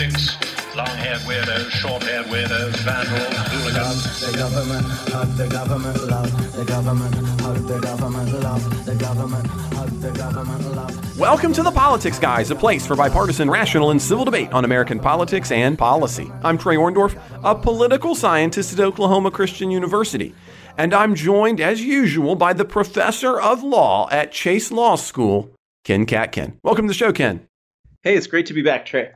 [0.00, 0.36] politics.
[0.76, 4.20] Long-haired weirdos, short-haired weirdos, vandals, hooligans.
[4.20, 9.90] The government, hug the government, love the government, hug the government, love the government, hug
[10.00, 11.18] the government, love.
[11.18, 15.00] Welcome to the Politics Guys, a place for bipartisan, rational, and civil debate on American
[15.00, 16.30] politics and policy.
[16.42, 20.34] I'm Trey Orndorff, a political scientist at Oklahoma Christian University,
[20.78, 25.50] and I'm joined, as usual, by the professor of law at Chase Law School,
[25.84, 26.54] Ken Katkin.
[26.62, 27.46] Welcome to the show, Ken.
[28.02, 29.10] Hey, it's great to be back, Trey.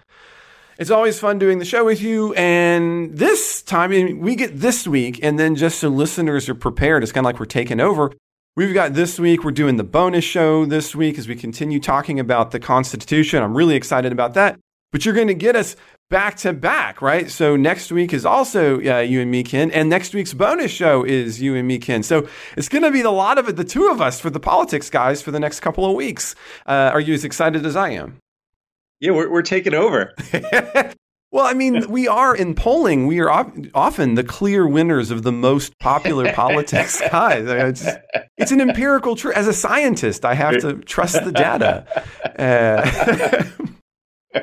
[0.78, 2.34] It's always fun doing the show with you.
[2.34, 7.12] And this time, we get this week, and then just so listeners are prepared, it's
[7.12, 8.12] kind of like we're taking over.
[8.56, 12.19] We've got this week, we're doing the bonus show this week as we continue talking
[12.19, 13.42] about the Constitution.
[13.42, 14.59] I'm really excited about that.
[14.92, 15.74] But you're going to get us
[16.09, 17.28] back to back, right?
[17.30, 21.05] So next week is also uh, you and me, Ken, and next week's bonus show
[21.05, 22.05] is you and me, Ken.
[22.05, 24.38] So it's going to be a lot of it, the two of us for the
[24.38, 26.36] politics guys for the next couple of weeks.
[26.66, 28.19] Uh, are you as excited as I am?
[29.04, 30.14] Yeah, we're, we're taking over.
[31.30, 33.06] well, I mean, we are in polling.
[33.06, 33.28] We are
[33.74, 37.44] often the clear winners of the most popular politics guys.
[37.46, 37.86] It's,
[38.38, 39.36] it's an empirical truth.
[39.36, 41.86] As a scientist, I have to trust the data.
[42.36, 43.44] Uh,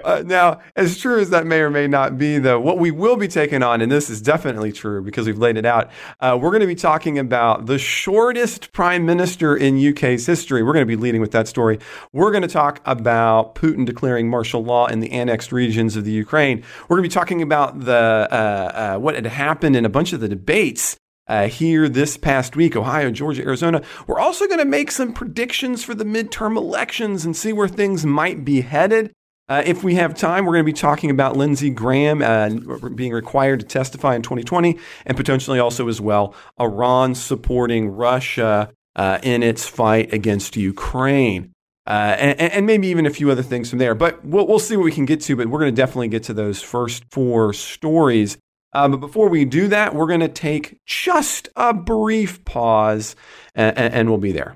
[0.03, 3.17] uh, now, as true as that may or may not be, though, what we will
[3.17, 6.50] be taking on, and this is definitely true because we've laid it out, uh, we're
[6.50, 10.64] going to be talking about the shortest prime minister in UK's history.
[10.64, 11.80] We're going to be leading with that story.
[12.14, 16.12] We're going to talk about Putin declaring martial law in the annexed regions of the
[16.12, 16.64] Ukraine.
[16.84, 20.14] We're going to be talking about the uh, uh what had happened in a bunch
[20.14, 20.97] of the debates
[21.28, 23.81] uh, here this past week Ohio, Georgia, Arizona.
[24.08, 28.06] We're also going to make some predictions for the midterm elections and see where things
[28.06, 29.14] might be headed.
[29.52, 33.12] Uh, if we have time, we're going to be talking about Lindsey Graham uh, being
[33.12, 39.44] required to testify in 2020 and potentially also as well Iran supporting Russia uh, in
[39.44, 41.52] its fight against Ukraine.
[41.86, 43.94] Uh, and, and, maybe even a few other things from there.
[43.94, 45.36] But we'll, we'll see what we can get to.
[45.36, 48.38] But we're going to definitely get to those first four stories.
[48.72, 53.18] Uh, but before we do that, we're going to take just a brief pause
[53.54, 54.56] and, and we'll be there.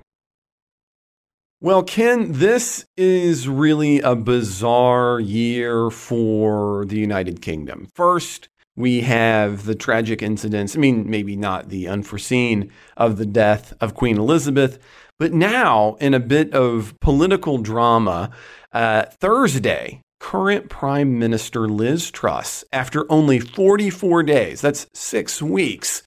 [1.61, 7.87] Well, Ken, this is really a bizarre year for the United Kingdom.
[7.95, 13.73] First, we have the tragic incidents, I mean, maybe not the unforeseen, of the death
[13.79, 14.79] of Queen Elizabeth,
[15.17, 18.31] but now in a bit of political drama,
[18.73, 26.03] uh, Thursday, current Prime Minister Liz Truss, after only 44 days, that's six weeks,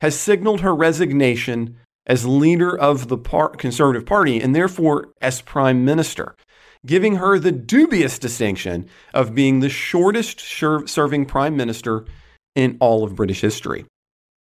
[0.00, 1.76] has signaled her resignation
[2.06, 6.34] as leader of the par- Conservative Party and therefore as prime minister,
[6.84, 12.04] giving her the dubious distinction of being the shortest serving prime minister
[12.54, 13.86] in all of British history.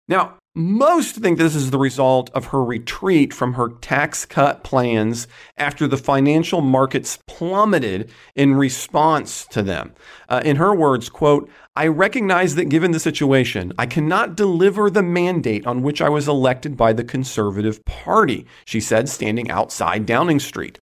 [0.07, 5.28] Now, most think this is the result of her retreat from her tax cut plans
[5.56, 9.94] after the financial markets plummeted in response to them.
[10.28, 15.03] Uh, in her words, quote, I recognize that given the situation, I cannot deliver the
[15.03, 20.39] mandate on which I was elected by the Conservative Party, she said, standing outside Downing
[20.39, 20.79] Street.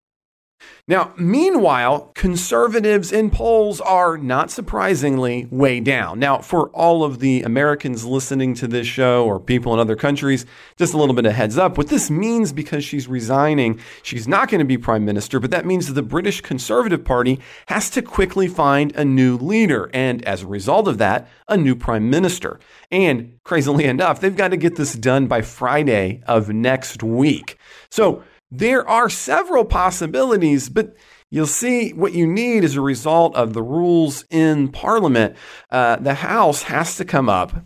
[0.88, 6.20] Now, meanwhile, conservatives in polls are not surprisingly way down.
[6.20, 10.46] Now, for all of the Americans listening to this show or people in other countries,
[10.78, 11.80] just a little bit of heads up.
[11.80, 15.66] What this means because she's resigning, she's not going to be prime minister, but that
[15.66, 19.90] means the British Conservative Party has to quickly find a new leader.
[19.92, 22.60] And as a result of that, a new prime minister.
[22.92, 27.58] And crazily enough, they've got to get this done by Friday of next week.
[27.90, 30.96] So, there are several possibilities, but
[31.32, 35.36] you'll see what you need as a result of the rules in Parliament.
[35.72, 37.66] Uh, the House has to come up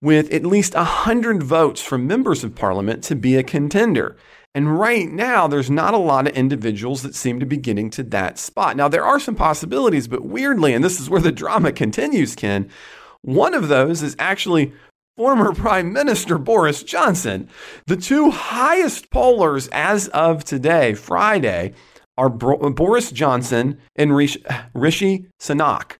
[0.00, 4.16] with at least 100 votes from members of Parliament to be a contender.
[4.54, 8.04] And right now, there's not a lot of individuals that seem to be getting to
[8.04, 8.76] that spot.
[8.76, 12.70] Now, there are some possibilities, but weirdly, and this is where the drama continues, Ken,
[13.22, 14.72] one of those is actually
[15.16, 17.48] former Prime Minister Boris Johnson.
[17.86, 21.74] The two highest pollers as of today, Friday,
[22.16, 25.92] are Boris Johnson and Rishi, Sunak.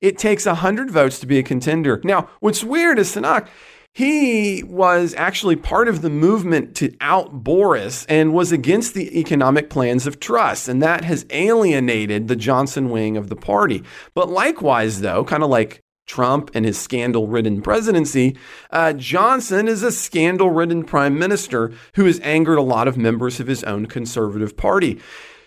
[0.00, 2.00] It takes 100 votes to be a contender.
[2.04, 3.48] Now, what's weird is Sunak,
[3.94, 9.70] he was actually part of the movement to out Boris and was against the economic
[9.70, 13.82] plans of Truss, and that has alienated the Johnson wing of the party.
[14.14, 18.36] But likewise, though, kind of like Trump and his scandal ridden presidency,
[18.70, 23.40] uh, Johnson is a scandal ridden prime minister who has angered a lot of members
[23.40, 25.00] of his own conservative party.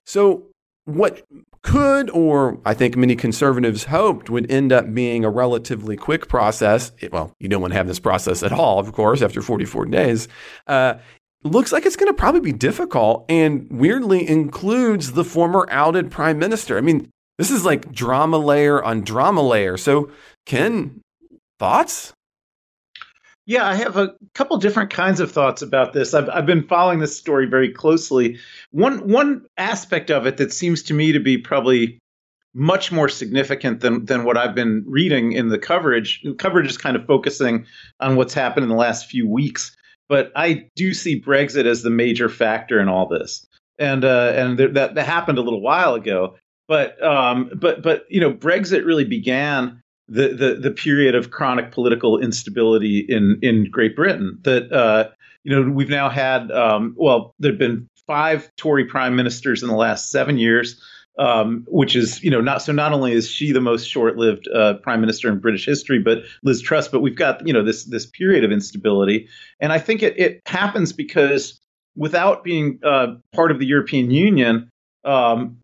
[0.05, 0.43] So,
[0.85, 1.23] what
[1.61, 6.91] could, or I think many conservatives hoped, would end up being a relatively quick process.
[7.11, 10.27] well, you don't want to have this process at all, of course, after 44 days.
[10.67, 10.95] Uh,
[11.43, 16.39] looks like it's going to probably be difficult and weirdly includes the former outed prime
[16.39, 16.77] minister.
[16.77, 19.77] I mean, This is like drama layer on drama layer.
[19.77, 20.11] So,
[20.49, 20.99] Ken,
[21.59, 22.11] thoughts?
[23.45, 26.15] Yeah, I have a couple different kinds of thoughts about this.
[26.15, 28.39] I've, I've been following this story very closely.
[28.71, 31.99] One one aspect of it that seems to me to be probably
[32.55, 36.19] much more significant than than what I've been reading in the coverage.
[36.23, 37.67] The coverage is kind of focusing
[37.99, 41.91] on what's happened in the last few weeks, but I do see Brexit as the
[41.91, 43.45] major factor in all this,
[43.77, 46.37] and uh, and th- that that happened a little while ago.
[46.67, 51.71] But um, but but you know, Brexit really began the, the the period of chronic
[51.71, 54.37] political instability in in Great Britain.
[54.43, 55.09] That uh,
[55.43, 59.75] you know we've now had um, well, there've been five Tory prime ministers in the
[59.75, 60.81] last seven years.
[61.17, 62.71] Um, which is, you know, not so.
[62.71, 66.61] Not only is she the most short-lived uh, prime minister in British history, but Liz
[66.61, 66.87] Truss.
[66.87, 69.27] But we've got, you know, this this period of instability,
[69.59, 71.59] and I think it it happens because
[71.97, 74.69] without being uh, part of the European Union,
[75.03, 75.57] um,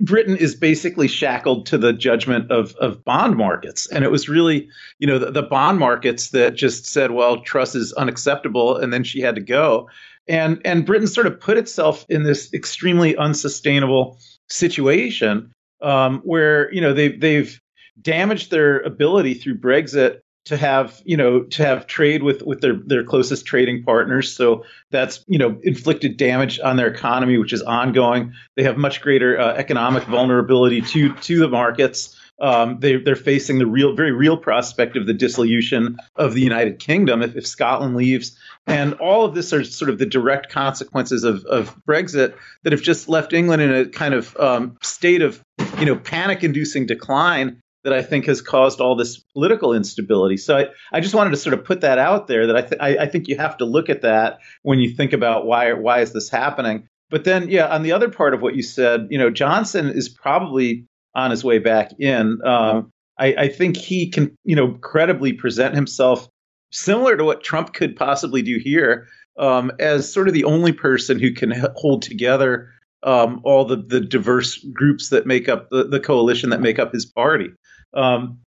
[0.00, 3.86] Britain is basically shackled to the judgment of, of bond markets.
[3.88, 4.68] And it was really,
[4.98, 8.76] you know, the, the, bond markets that just said, well, Truss is unacceptable.
[8.76, 9.90] And then she had to go.
[10.26, 14.18] And, and Britain sort of put itself in this extremely unsustainable
[14.48, 15.52] situation
[15.82, 17.60] um, where, you know, they've, they've
[18.00, 22.74] damaged their ability through Brexit to have you know to have trade with with their
[22.74, 24.34] their closest trading partners.
[24.34, 28.32] So that's you know inflicted damage on their economy which is ongoing.
[28.56, 32.18] They have much greater uh, economic vulnerability to to the markets.
[32.40, 36.80] Um, they, they're facing the real very real prospect of the dissolution of the united
[36.80, 38.36] kingdom if, if scotland leaves.
[38.66, 42.34] And all of this are sort of the direct consequences of, of brexit
[42.64, 45.44] that have just left england in a kind of um, state of
[45.78, 50.36] you know panic inducing decline that I think has caused all this political instability.
[50.36, 52.80] So I, I just wanted to sort of put that out there that I, th-
[52.80, 56.00] I, I think you have to look at that when you think about why why
[56.00, 56.88] is this happening.
[57.10, 60.08] But then, yeah, on the other part of what you said, you know, Johnson is
[60.08, 62.38] probably on his way back in.
[62.44, 66.28] Um, I, I think he can, you know, credibly present himself
[66.70, 69.08] similar to what Trump could possibly do here
[69.38, 72.70] um, as sort of the only person who can hold together
[73.02, 76.92] um, all the, the diverse groups that make up the, the coalition that make up
[76.92, 77.50] his party.
[77.94, 78.38] Um,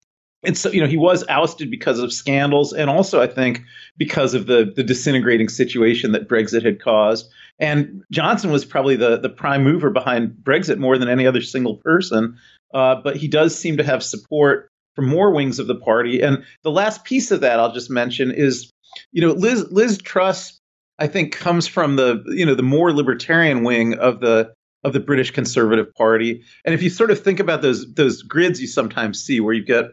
[0.46, 3.64] and so, you know, he was ousted because of scandals, and also, I think,
[3.98, 7.30] because of the the disintegrating situation that Brexit had caused.
[7.60, 11.78] And Johnson was probably the the prime mover behind Brexit more than any other single
[11.78, 12.38] person.
[12.74, 16.22] Uh, but he does seem to have support from more wings of the party.
[16.22, 18.70] And the last piece of that I'll just mention is,
[19.12, 20.60] you know, Liz Liz Truss,
[21.00, 24.54] I think, comes from the you know the more libertarian wing of the
[24.86, 26.44] of the British Conservative Party.
[26.64, 29.68] And if you sort of think about those those grids you sometimes see where you've
[29.68, 29.86] got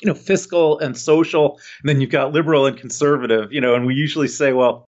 [0.00, 3.84] you know fiscal and social and then you've got liberal and conservative, you know, and
[3.86, 4.86] we usually say well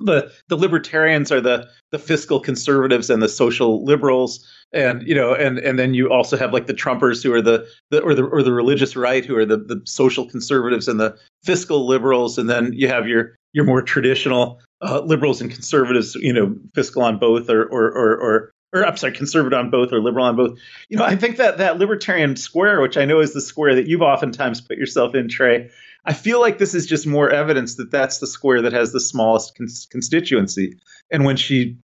[0.00, 5.34] the the libertarians are the the fiscal conservatives and the social liberals and you know
[5.34, 8.24] and and then you also have like the trumpers who are the, the or the
[8.24, 12.50] or the religious right who are the the social conservatives and the fiscal liberals and
[12.50, 17.18] then you have your your more traditional uh, liberals and conservatives you know fiscal on
[17.18, 20.58] both or or or, or or I'm sorry, conservative on both or liberal on both.
[20.88, 23.86] You know, I think that that libertarian square, which I know is the square that
[23.86, 25.70] you've oftentimes put yourself in, Trey,
[26.04, 29.00] I feel like this is just more evidence that that's the square that has the
[29.00, 30.76] smallest cons- constituency.
[31.10, 31.78] And when she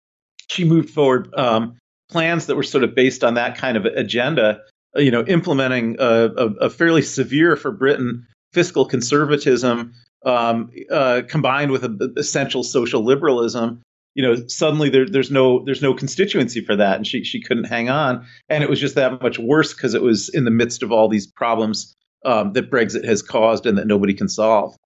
[0.49, 1.77] she moved forward um,
[2.11, 4.61] plans that were sort of based on that kind of agenda,
[4.97, 9.95] uh, you know, implementing a, a, a fairly severe for Britain fiscal conservatism
[10.26, 13.81] um, uh, combined with a, essential social liberalism
[14.14, 17.64] you know suddenly there, there's no there's no constituency for that and she she couldn't
[17.64, 20.83] hang on and it was just that much worse because it was in the midst
[20.83, 24.76] of all these problems um, that Brexit has caused and that nobody can solve.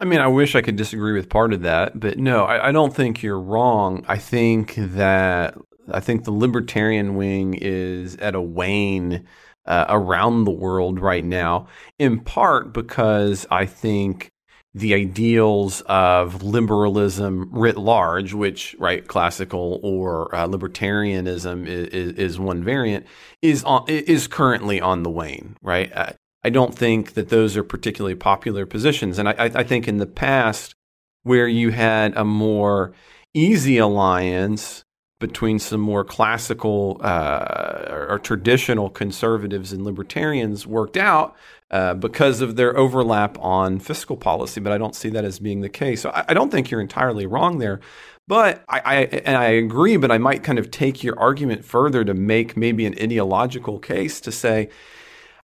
[0.00, 2.72] I mean, I wish I could disagree with part of that, but no, I, I
[2.72, 4.04] don't think you're wrong.
[4.06, 5.56] I think that
[5.90, 9.26] I think the libertarian wing is at a wane
[9.66, 11.66] uh, around the world right now,
[11.98, 14.30] in part because I think
[14.74, 22.38] the ideals of liberalism writ large, which right classical or uh, libertarianism is, is, is,
[22.38, 23.06] one variant,
[23.42, 25.56] is on, is currently on the wane.
[25.62, 29.88] Right, I, I, don't think that those are particularly popular positions, and I, I think
[29.88, 30.74] in the past
[31.22, 32.92] where you had a more
[33.34, 34.84] easy alliance
[35.18, 41.36] between some more classical uh, or traditional conservatives and libertarians worked out
[41.70, 45.60] uh, because of their overlap on fiscal policy, but I don't see that as being
[45.60, 46.02] the case.
[46.02, 47.80] So I, I don't think you're entirely wrong there.
[48.28, 48.94] But I, I,
[49.24, 52.84] and I agree, but I might kind of take your argument further to make maybe
[52.84, 54.68] an ideological case to say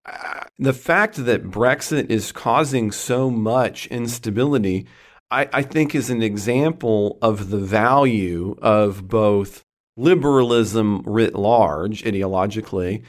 [0.05, 4.87] uh, the fact that Brexit is causing so much instability,
[5.31, 9.64] I, I think is an example of the value of both
[9.97, 13.03] liberalism writ large, ideologically,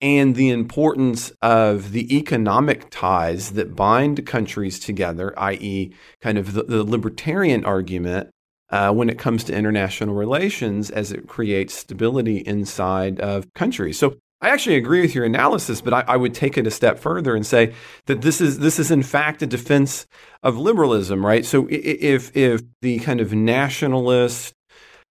[0.00, 6.62] and the importance of the economic ties that bind countries together, i.e., kind of the,
[6.62, 8.30] the libertarian argument
[8.70, 13.98] uh, when it comes to international relations as it creates stability inside of countries.
[13.98, 16.98] So I actually agree with your analysis, but I, I, would take it a step
[16.98, 17.74] further and say
[18.06, 20.06] that this is this is in fact a defense
[20.42, 21.44] of liberalism, right?
[21.44, 24.54] So if if the kind of nationalist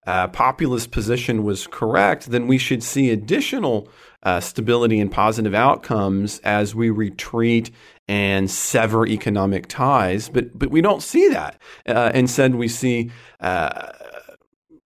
[0.08, 3.90] uh, populist position was correct, then we should see additional
[4.24, 7.70] uh, stability and positive outcomes as we retreat
[8.08, 10.30] and sever economic ties.
[10.30, 11.62] But but we don't see that.
[11.86, 13.12] Uh, instead, we see.
[13.40, 13.92] Uh,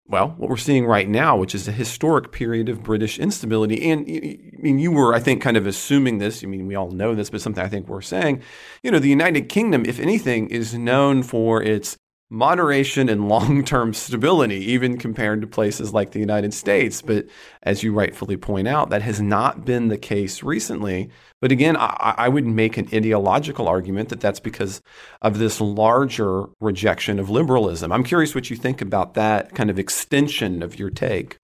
[0.07, 3.89] well, what we're seeing right now, which is a historic period of British instability.
[3.89, 6.43] And I mean, you were, I think, kind of assuming this.
[6.43, 8.41] I mean, we all know this, but something I think we're saying.
[8.83, 11.97] You know, the United Kingdom, if anything, is known for its
[12.31, 17.01] moderation and long term stability, even compared to places like the United States.
[17.01, 17.27] But
[17.61, 21.11] as you rightfully point out, that has not been the case recently.
[21.41, 24.81] But again, I, I, would make an ideological argument that that's because
[25.21, 27.91] of this larger rejection of liberalism.
[27.91, 31.37] I'm curious what you think about that kind of extension of your take.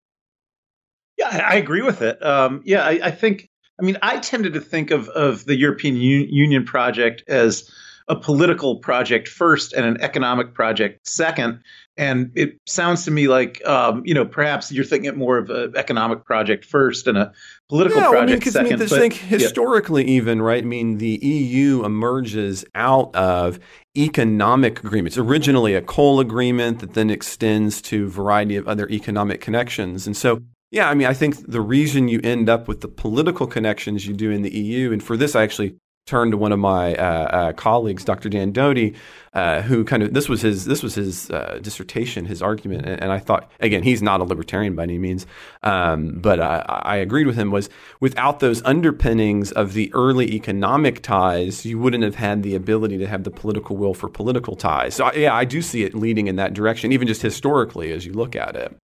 [1.18, 2.24] Yeah, I, agree with it.
[2.24, 3.50] Um, yeah, I, I, think.
[3.80, 7.70] I mean, I tended to think of of the European U- Union project as
[8.08, 11.62] a political project first and an economic project second.
[11.98, 15.50] And it sounds to me like, um, you know, perhaps you're thinking it more of
[15.50, 17.34] an economic project first and a
[17.68, 18.74] political yeah, project I mean, second.
[18.74, 20.12] I mean, but, think historically, yeah.
[20.12, 20.64] even right.
[20.64, 23.60] I mean, the EU emerges out of
[23.98, 25.18] economic agreements.
[25.18, 30.16] Originally, a coal agreement that then extends to a variety of other economic connections, and
[30.16, 30.42] so.
[30.70, 34.14] Yeah, I mean, I think the reason you end up with the political connections you
[34.14, 37.04] do in the EU, and for this, I actually turned to one of my uh,
[37.04, 38.30] uh, colleagues, Dr.
[38.30, 38.96] Dan Doty,
[39.34, 43.04] uh, who kind of this was his this was his uh, dissertation, his argument, and,
[43.04, 45.28] and, I thought again he's not a libertarian by any means,
[45.62, 51.04] um, but I, I, agreed with him was without those underpinnings of the early economic
[51.04, 54.96] ties, you wouldn't have had the ability to have the political will for political ties.
[54.96, 58.14] So yeah, I do see it leading in that direction, even just historically as you
[58.14, 58.76] look at it.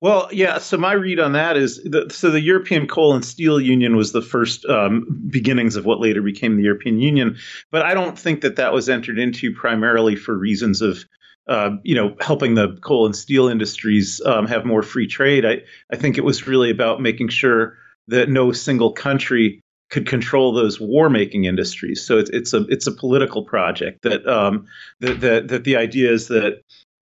[0.00, 0.58] Well, yeah.
[0.58, 4.12] So my read on that is that so the European Coal and Steel Union was
[4.12, 7.36] the first um, beginnings of what later became the European Union,
[7.72, 11.04] but I don't think that that was entered into primarily for reasons of
[11.48, 15.46] uh, you know, helping the coal and steel industries um, have more free trade.
[15.46, 17.78] I, I think it was really about making sure
[18.08, 22.04] that no single country could control those war making industries.
[22.04, 24.66] So it's it's a it's a political project that um,
[25.00, 26.60] that, that that the idea is that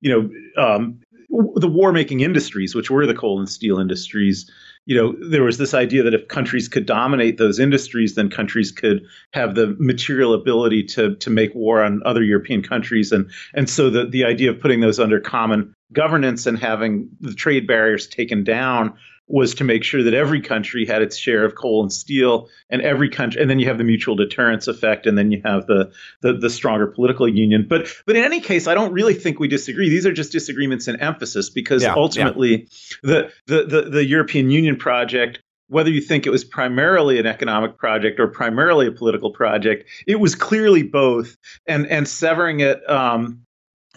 [0.01, 4.51] you know um, the war making industries, which were the coal and steel industries,
[4.87, 8.73] you know, there was this idea that if countries could dominate those industries, then countries
[8.73, 9.03] could
[9.35, 13.91] have the material ability to to make war on other European countries, and and so
[13.91, 18.45] the the idea of putting those under common governance and having the trade barriers taken
[18.45, 18.95] down
[19.29, 22.83] was to make sure that every country had its share of coal and steel and
[22.83, 25.91] every country and then you have the mutual deterrence effect and then you have the,
[26.23, 27.67] the the, stronger political union.
[27.69, 29.89] But but in any case i don't really think we disagree.
[29.89, 32.69] These are just disagreements in emphasis because yeah, ultimately
[33.05, 33.09] yeah.
[33.09, 37.77] The, the the the european union project whether you think it was primarily an economic
[37.77, 43.43] project or primarily a political project it was clearly both and and severing it um,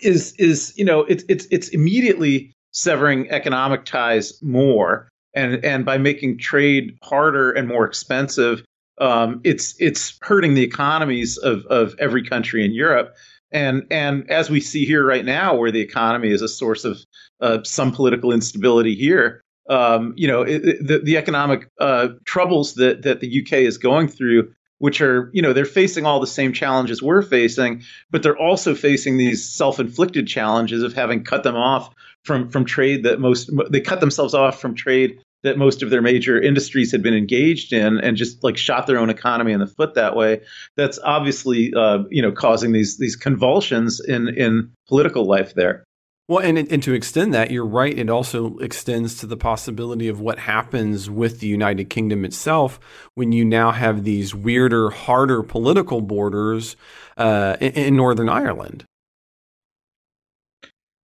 [0.01, 5.97] is is you know it's it's it's immediately severing economic ties more and and by
[5.97, 8.63] making trade harder and more expensive,
[8.99, 13.15] um, it's it's hurting the economies of of every country in Europe.
[13.51, 16.99] And and as we see here right now, where the economy is a source of
[17.41, 23.03] uh, some political instability here, um, you know, it, the the economic uh, troubles that
[23.03, 26.53] that the UK is going through, which are you know they're facing all the same
[26.53, 31.93] challenges we're facing, but they're also facing these self-inflicted challenges of having cut them off
[32.23, 36.01] from from trade that most they cut themselves off from trade that most of their
[36.01, 39.67] major industries had been engaged in and just like shot their own economy in the
[39.67, 40.41] foot that way
[40.77, 45.83] that's obviously uh, you know causing these these convulsions in in political life there
[46.31, 47.97] well, and, and to extend that, you're right.
[47.97, 52.79] It also extends to the possibility of what happens with the United Kingdom itself
[53.15, 56.77] when you now have these weirder, harder political borders
[57.17, 58.85] uh, in, in Northern Ireland.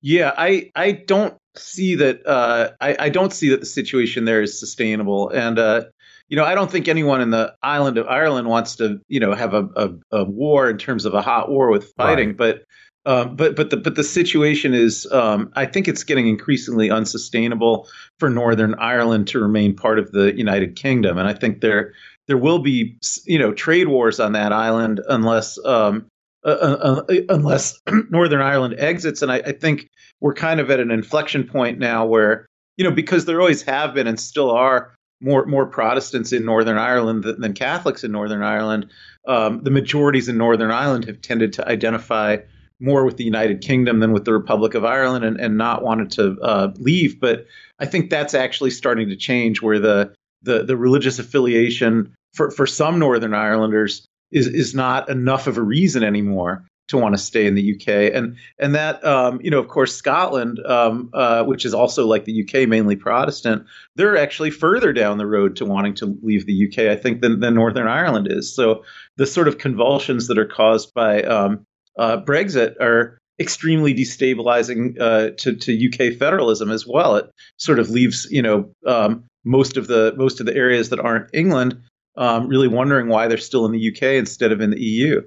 [0.02, 2.26] Yeah, I I don't see that.
[2.26, 5.86] Uh, I I don't see that the situation there is sustainable, and uh,
[6.30, 9.34] you know I don't think anyone in the island of Ireland wants to you know
[9.34, 12.38] have a a, a war in terms of a hot war with fighting, right.
[12.38, 12.64] but.
[13.06, 17.88] Um, but but the but the situation is um, I think it's getting increasingly unsustainable
[18.20, 21.94] for Northern Ireland to remain part of the United Kingdom, and I think there
[22.28, 26.08] there will be you know trade wars on that island unless um,
[26.46, 27.80] uh, uh, uh, unless
[28.10, 29.22] Northern Ireland exits.
[29.22, 29.90] And I, I, think
[30.22, 32.46] we're kind of at an inflection point now where
[32.78, 36.78] you know, because there always have been and still are more more Protestants in Northern
[36.78, 38.92] Ireland than, than Catholics in Northern Ireland.
[39.28, 42.38] Um, the majorities in Northern Ireland have tended to identify
[42.80, 46.12] more with the United Kingdom than with the Republic of Ireland and, and not wanted
[46.12, 47.20] to uh, leave.
[47.20, 47.48] But
[47.80, 50.14] I think that's actually starting to change where the
[50.44, 55.62] the, the religious affiliation for, for some Northern Irelanders is, is not enough of a
[55.62, 58.14] reason anymore to want to stay in the UK.
[58.14, 62.26] And and that um, you know, of course, Scotland, um, uh, which is also like
[62.26, 63.66] the UK, mainly Protestant,
[63.96, 67.40] they're actually further down the road to wanting to leave the UK, I think, than,
[67.40, 68.56] than Northern Ireland is.
[68.56, 68.84] So
[69.18, 71.66] the sort of convulsions that are caused by um,
[71.98, 77.18] uh, Brexit are extremely destabilizing uh, to, to UK federalism as well.
[77.18, 81.00] It sort of leaves you know um, most of the most of the areas that
[81.00, 81.82] aren't England
[82.18, 85.22] um, really wondering why they're still in the UK instead of in the EU.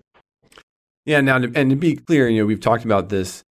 [1.07, 1.21] Yeah.
[1.21, 3.43] Now, and to be clear, you know, we've talked about this.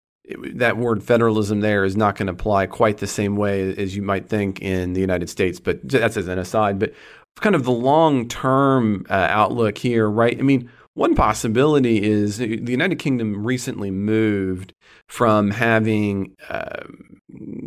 [0.53, 4.03] That word federalism there is not going to apply quite the same way as you
[4.03, 5.59] might think in the United States.
[5.59, 6.77] But that's as an aside.
[6.77, 6.93] But
[7.39, 10.37] kind of the long term uh, outlook here, right?
[10.37, 14.73] I mean, one possibility is the United Kingdom recently moved
[15.07, 16.83] from having uh,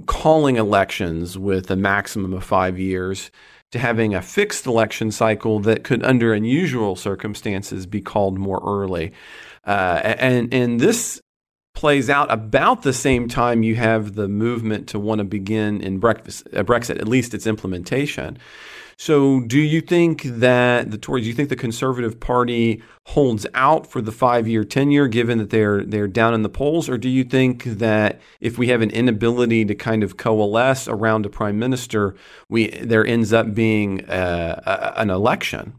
[0.06, 3.30] calling elections with a maximum of five years
[3.72, 9.12] to having a fixed election cycle that could, under unusual circumstances, be called more early.
[9.66, 11.20] Uh, and and this
[11.74, 16.00] plays out about the same time you have the movement to want to begin in
[16.00, 18.38] Brexit, at least its implementation.
[19.04, 23.84] So, do you think that the Tories, do you think the Conservative Party holds out
[23.84, 27.24] for the five-year tenure, given that they're they're down in the polls, or do you
[27.24, 32.14] think that if we have an inability to kind of coalesce around a prime minister,
[32.48, 35.74] we there ends up being uh, a, an election?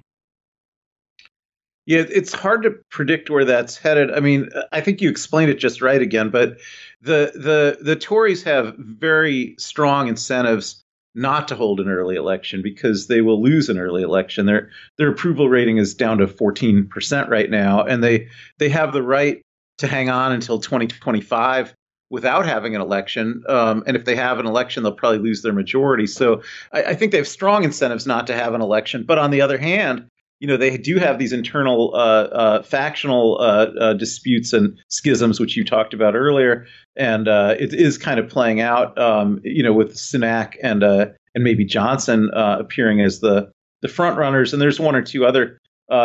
[1.85, 4.11] Yeah, it's hard to predict where that's headed.
[4.11, 6.57] I mean, I think you explained it just right again, but
[7.01, 10.82] the the the Tories have very strong incentives
[11.15, 14.45] not to hold an early election because they will lose an early election.
[14.45, 19.03] Their their approval rating is down to 14% right now, and they they have the
[19.03, 19.41] right
[19.79, 21.73] to hang on until 2025
[22.09, 23.43] without having an election.
[23.49, 26.05] Um, and if they have an election, they'll probably lose their majority.
[26.05, 29.03] So I, I, think they have strong incentives not to have an election.
[29.03, 30.07] But on the other hand,
[30.43, 35.39] you know they do have these internal uh, uh, factional uh, uh disputes and schisms,
[35.39, 38.95] which you talked about earlier, and uh, it is kind of playing out.
[38.99, 43.49] Um, you know, with Sunak and uh, and maybe Johnson appearing as the
[43.81, 45.59] the front runners, and there's one or two other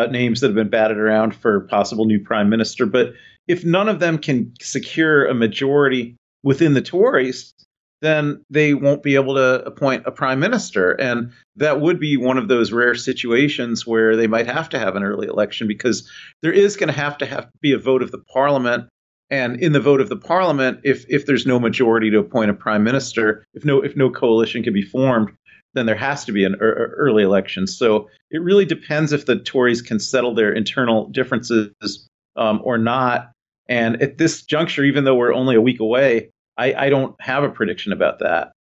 [0.09, 2.87] names that have been batted around for possible new prime minister.
[2.87, 3.14] But
[3.48, 7.53] if none of them can secure a majority within the Tories,
[8.01, 10.93] then they won't be able to appoint a prime minister.
[10.93, 14.97] And that would be one of those rare situations where they might have to have
[14.97, 16.09] an early election because
[16.43, 18.89] there is going to have to have be a vote of the parliament.
[19.31, 22.55] And in the vote of the parliament, if if there's no majority to appoint a
[22.55, 25.31] prime minister, if no if no coalition can be formed,
[25.75, 27.67] then there has to be an er- early election.
[27.67, 33.33] So it really depends if the Tories can settle their internal differences um, or not.
[33.69, 37.44] And at this juncture, even though we're only a week away, I, I don't have
[37.44, 38.53] a prediction about that.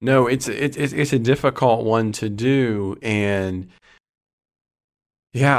[0.00, 3.68] No, it's it's it's a difficult one to do, and
[5.32, 5.58] yeah,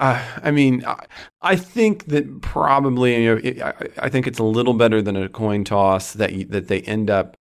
[0.00, 1.04] I, I mean, I,
[1.42, 5.16] I, think that probably you know, it, I, I, think it's a little better than
[5.16, 7.36] a coin toss that you, that they end up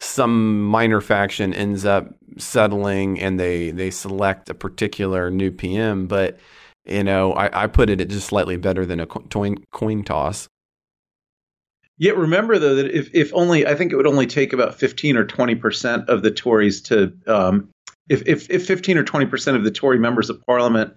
[0.00, 6.38] some minor faction ends up settling and they they select a particular new PM, but
[6.84, 10.48] you know, I, I put it at just slightly better than a coin coin toss.
[11.98, 15.16] Yet remember though that if, if only I think it would only take about fifteen
[15.16, 17.68] or twenty percent of the Tories to um,
[18.08, 20.94] if, if if fifteen or twenty percent of the Tory members of Parliament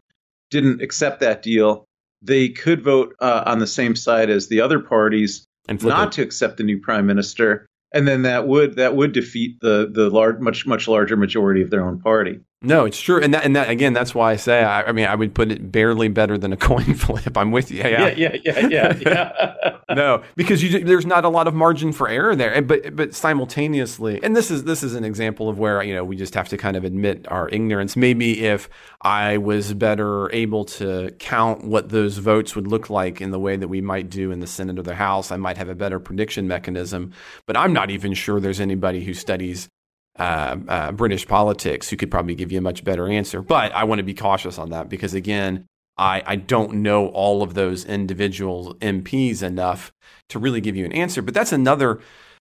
[0.49, 1.85] didn't accept that deal,
[2.21, 6.11] they could vote uh, on the same side as the other parties and not it.
[6.13, 10.09] to accept the new prime minister, and then that would that would defeat the the
[10.09, 12.39] large much much larger majority of their own party.
[12.63, 15.05] No, it's true, and that and that again, that's why I say I, I, mean
[15.05, 17.37] I would put it barely better than a coin flip.
[17.37, 17.77] I'm with you.
[17.77, 18.99] Yeah, yeah, yeah, yeah, yeah.
[18.99, 19.77] yeah.
[19.95, 24.19] no, because you, there's not a lot of margin for error there, but but simultaneously,
[24.23, 26.57] and this is this is an example of where you know we just have to
[26.57, 27.95] kind of admit our ignorance.
[27.95, 28.69] Maybe if
[29.03, 33.55] I was better able to count what those votes would look like in the way
[33.55, 35.99] that we might do in the Senate or the House, I might have a better
[35.99, 37.13] prediction mechanism.
[37.45, 39.69] But I'm not even sure there's anybody who studies
[40.17, 43.41] uh, uh, British politics who could probably give you a much better answer.
[43.41, 45.65] But I want to be cautious on that because, again,
[45.97, 49.91] I, I don't know all of those individual MPs enough
[50.29, 51.21] to really give you an answer.
[51.21, 51.99] But that's another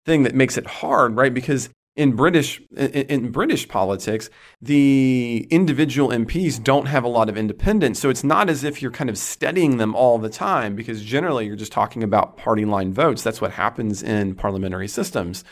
[0.04, 1.32] thing that makes it hard, right?
[1.32, 4.30] Because in British in, in, British politics,
[4.62, 8.00] the individual MPs don't have a lot of independence.
[8.00, 11.46] So it's not as if you're kind of studying them all the time, because generally
[11.46, 13.22] you're just talking about party line votes.
[13.22, 15.44] That's what happens in parliamentary systems,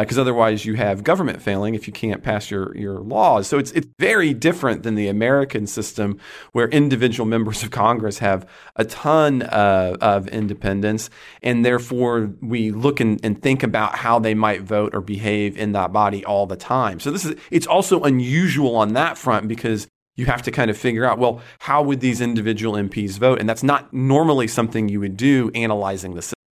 [0.00, 3.46] because uh, otherwise you have government failing if you can't pass your your laws.
[3.46, 6.18] So it's it's very different than the American system,
[6.52, 11.10] where individual members of Congress have a ton uh, of independence,
[11.42, 15.72] and therefore we look and, and think about how they might vote or behave in
[15.72, 17.00] that body all the time.
[17.00, 20.78] So this is it's also unusual on that front because you have to kind of
[20.78, 25.00] figure out well how would these individual MPs vote, and that's not normally something you
[25.00, 26.43] would do analyzing the system.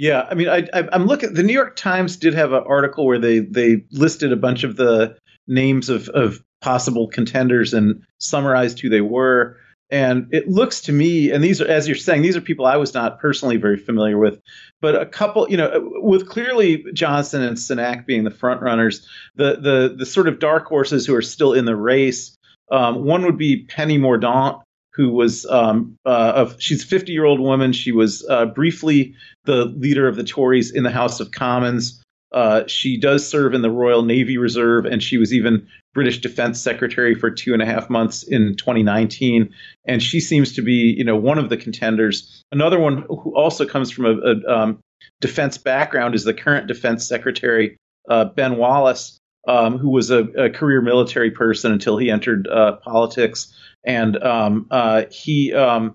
[0.00, 1.34] Yeah, I mean, I, am looking.
[1.34, 4.76] The New York Times did have an article where they they listed a bunch of
[4.76, 9.58] the names of of possible contenders and summarized who they were.
[9.90, 12.78] And it looks to me, and these are, as you're saying, these are people I
[12.78, 14.40] was not personally very familiar with,
[14.80, 19.56] but a couple, you know, with clearly Johnson and Sunak being the front runners, the
[19.56, 22.34] the the sort of dark horses who are still in the race.
[22.72, 27.40] Um, one would be Penny Mordaunt, who was um, uh, she's a 50 year old
[27.40, 27.72] woman.
[27.72, 32.02] She was uh, briefly the leader of the Tories in the House of Commons.
[32.32, 36.60] Uh, she does serve in the Royal Navy Reserve, and she was even British Defense
[36.60, 39.52] Secretary for two and a half months in 2019.
[39.84, 42.44] And she seems to be, you know, one of the contenders.
[42.52, 44.78] Another one who also comes from a, a um,
[45.20, 47.76] defense background is the current Defense Secretary
[48.08, 52.76] uh, Ben Wallace, um, who was a, a, career military person until he entered uh,
[52.76, 55.94] politics, and um, uh, he, um,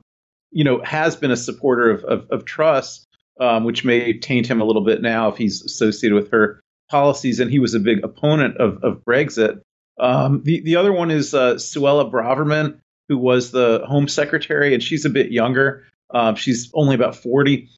[0.52, 3.06] you know, has been a supporter of, of, of Truss
[3.40, 7.40] um, which may taint him a little bit now if he's associated with her policies.
[7.40, 9.62] And he was a big opponent of, of Brexit.
[10.00, 14.84] Um, the the other one is uh, Suella Braverman, who was the Home Secretary, and
[14.84, 15.86] she's a bit younger.
[16.10, 17.70] Uh, she's only about forty,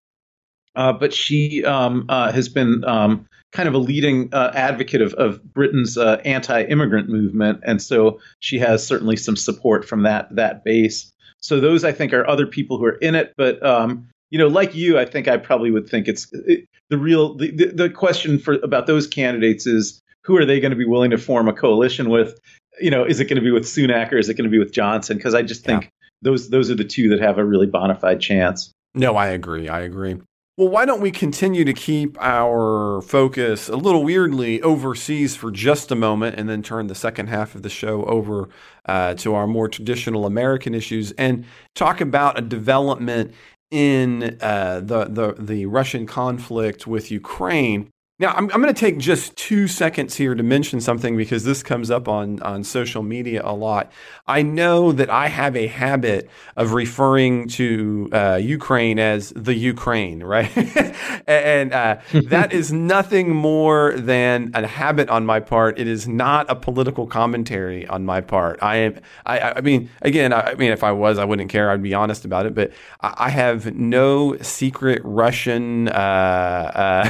[0.75, 5.13] uh, but she um, uh, has been um, kind of a leading uh, advocate of,
[5.15, 10.63] of Britain's uh, anti-immigrant movement, and so she has certainly some support from that that
[10.63, 11.11] base.
[11.39, 14.47] So those, I think, are other people who are in it, but um, you know,
[14.47, 17.89] like you, I think I probably would think it's it, the real the, the, the
[17.89, 21.47] question for about those candidates is who are they going to be willing to form
[21.47, 22.39] a coalition with?
[22.79, 24.59] You know, is it going to be with Sunak or is it going to be
[24.59, 25.17] with Johnson?
[25.17, 25.89] Because I just think yeah.
[26.21, 28.71] those those are the two that have a really bona fide chance.
[28.93, 29.69] No, I agree.
[29.69, 30.17] I agree.
[30.57, 35.91] Well, why don't we continue to keep our focus a little weirdly overseas for just
[35.91, 38.49] a moment and then turn the second half of the show over
[38.87, 43.35] uh, to our more traditional American issues and talk about a development
[43.69, 48.97] in uh, the, the, the Russian conflict with Ukraine now, I'm, I'm going to take
[48.97, 53.43] just two seconds here to mention something because this comes up on, on social media
[53.45, 53.91] a lot.
[54.25, 60.23] I know that I have a habit of referring to uh, Ukraine as the Ukraine,
[60.23, 60.49] right?
[61.27, 65.77] and uh, that is nothing more than a habit on my part.
[65.77, 68.57] It is not a political commentary on my part.
[68.63, 71.69] I am, I, I mean, again, I, I mean, if I was, I wouldn't care.
[71.69, 72.55] I'd be honest about it.
[72.55, 75.89] But I, I have no secret Russian.
[75.89, 77.03] Uh,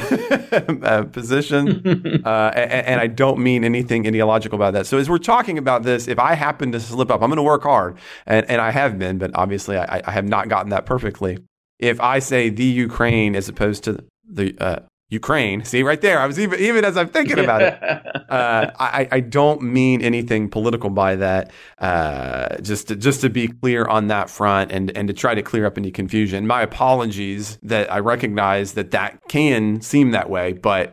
[1.06, 4.86] uh position, uh, and, and, I don't mean anything ideological about that.
[4.86, 7.42] So as we're talking about this, if I happen to slip up, I'm going to
[7.42, 10.86] work hard, and, and I have been, but obviously I, I, have not gotten that
[10.86, 11.38] perfectly.
[11.78, 15.64] If I say the Ukraine as opposed to the uh, Ukraine.
[15.64, 16.20] See right there.
[16.20, 17.78] I was even even as I'm thinking about it.
[18.28, 21.50] Uh, I, I don't mean anything political by that.
[21.78, 25.40] Uh, just to, just to be clear on that front, and and to try to
[25.42, 26.46] clear up any confusion.
[26.46, 30.92] My apologies that I recognize that that can seem that way, but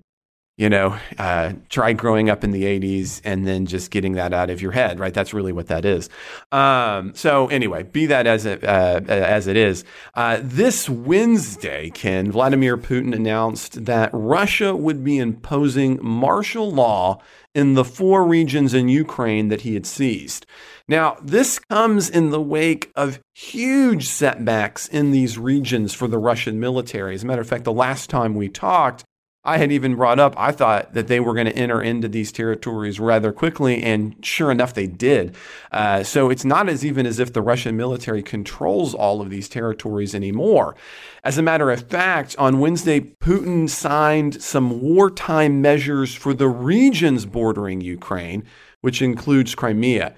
[0.58, 4.50] you know, uh, try growing up in the 80s and then just getting that out
[4.50, 5.14] of your head, right?
[5.14, 6.10] That's really what that is.
[6.54, 9.84] Um, so, anyway, be that as it, uh, as it is.
[10.14, 17.20] Uh, this Wednesday, Ken, Vladimir Putin announced that Russia would be imposing martial law
[17.54, 20.46] in the four regions in Ukraine that he had seized.
[20.88, 26.60] Now, this comes in the wake of huge setbacks in these regions for the Russian
[26.60, 27.16] military.
[27.16, 29.04] As a matter of fact, the last time we talked,
[29.46, 32.32] I had even brought up, I thought that they were going to enter into these
[32.32, 35.36] territories rather quickly, and sure enough, they did.
[35.72, 39.48] Uh, so it's not as even as if the Russian military controls all of these
[39.48, 40.76] territories anymore.
[41.24, 47.26] As a matter of fact, on Wednesday, Putin signed some wartime measures for the regions
[47.26, 48.44] bordering Ukraine,
[48.82, 50.16] which includes Crimea.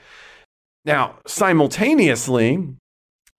[0.85, 2.65] Now, simultaneously,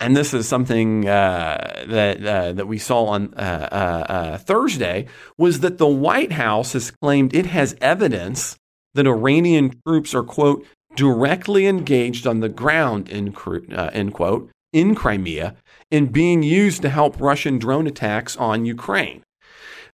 [0.00, 5.06] and this is something uh, that uh, that we saw on uh, uh, uh, Thursday
[5.36, 8.56] was that the White House has claimed it has evidence
[8.94, 13.34] that Iranian troops are quote directly engaged on the ground in
[13.72, 15.56] uh, end quote in Crimea
[15.90, 19.22] and being used to help Russian drone attacks on Ukraine.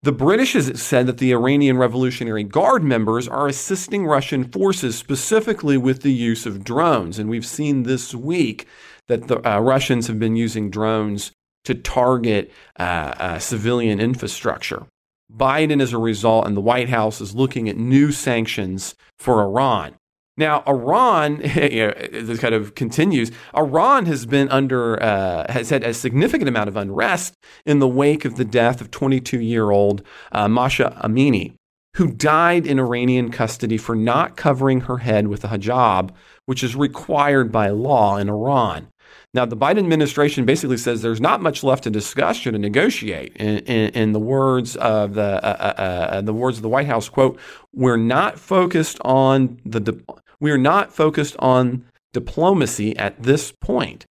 [0.02, 5.78] The British has said that the Iranian Revolutionary Guard members are assisting Russian forces specifically
[5.78, 7.18] with the use of drones.
[7.18, 8.66] And we've seen this week
[9.08, 11.32] that the uh, Russians have been using drones
[11.64, 14.86] to target uh, uh, civilian infrastructure.
[15.32, 19.96] Biden, as a result, and the White House is looking at new sanctions for Iran.
[20.36, 23.30] Now, Iran, you know, this kind of continues.
[23.56, 28.24] Iran has been under, uh, has had a significant amount of unrest in the wake
[28.24, 31.54] of the death of 22 year old uh, Mahsa Amini,
[31.96, 36.10] who died in Iranian custody for not covering her head with a hijab,
[36.46, 38.88] which is required by law in Iran.
[39.34, 43.36] Now, the Biden administration basically says there's not much left to discuss or to negotiate.
[43.36, 46.86] In, in, in the words of the uh, uh, uh, the words of the White
[46.86, 47.38] House, quote,
[47.72, 50.00] "We're not focused on the
[50.38, 54.06] we are not focused on diplomacy at this point.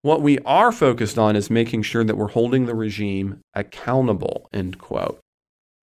[0.00, 4.78] What we are focused on is making sure that we're holding the regime accountable." End
[4.78, 5.20] quote.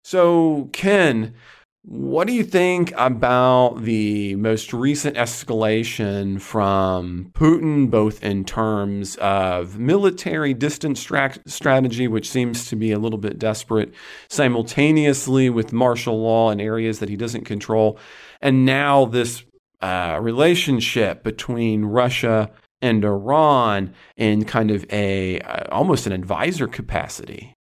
[0.02, 1.34] So, Ken,
[1.82, 9.78] what do you think about the most recent escalation from Putin, both in terms of
[9.78, 13.94] military distance stra- strategy, which seems to be a little bit desperate,
[14.28, 17.98] simultaneously with martial law in areas that he doesn't control,
[18.42, 19.42] and now this
[19.80, 22.50] uh, relationship between Russia
[22.82, 27.54] and Iran in kind of a uh, almost an advisor capacity?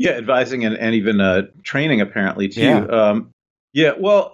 [0.00, 2.62] Yeah, advising and, and even uh, training apparently too.
[2.62, 2.86] Yeah.
[2.86, 3.30] Um,
[3.74, 3.92] yeah.
[3.98, 4.32] Well,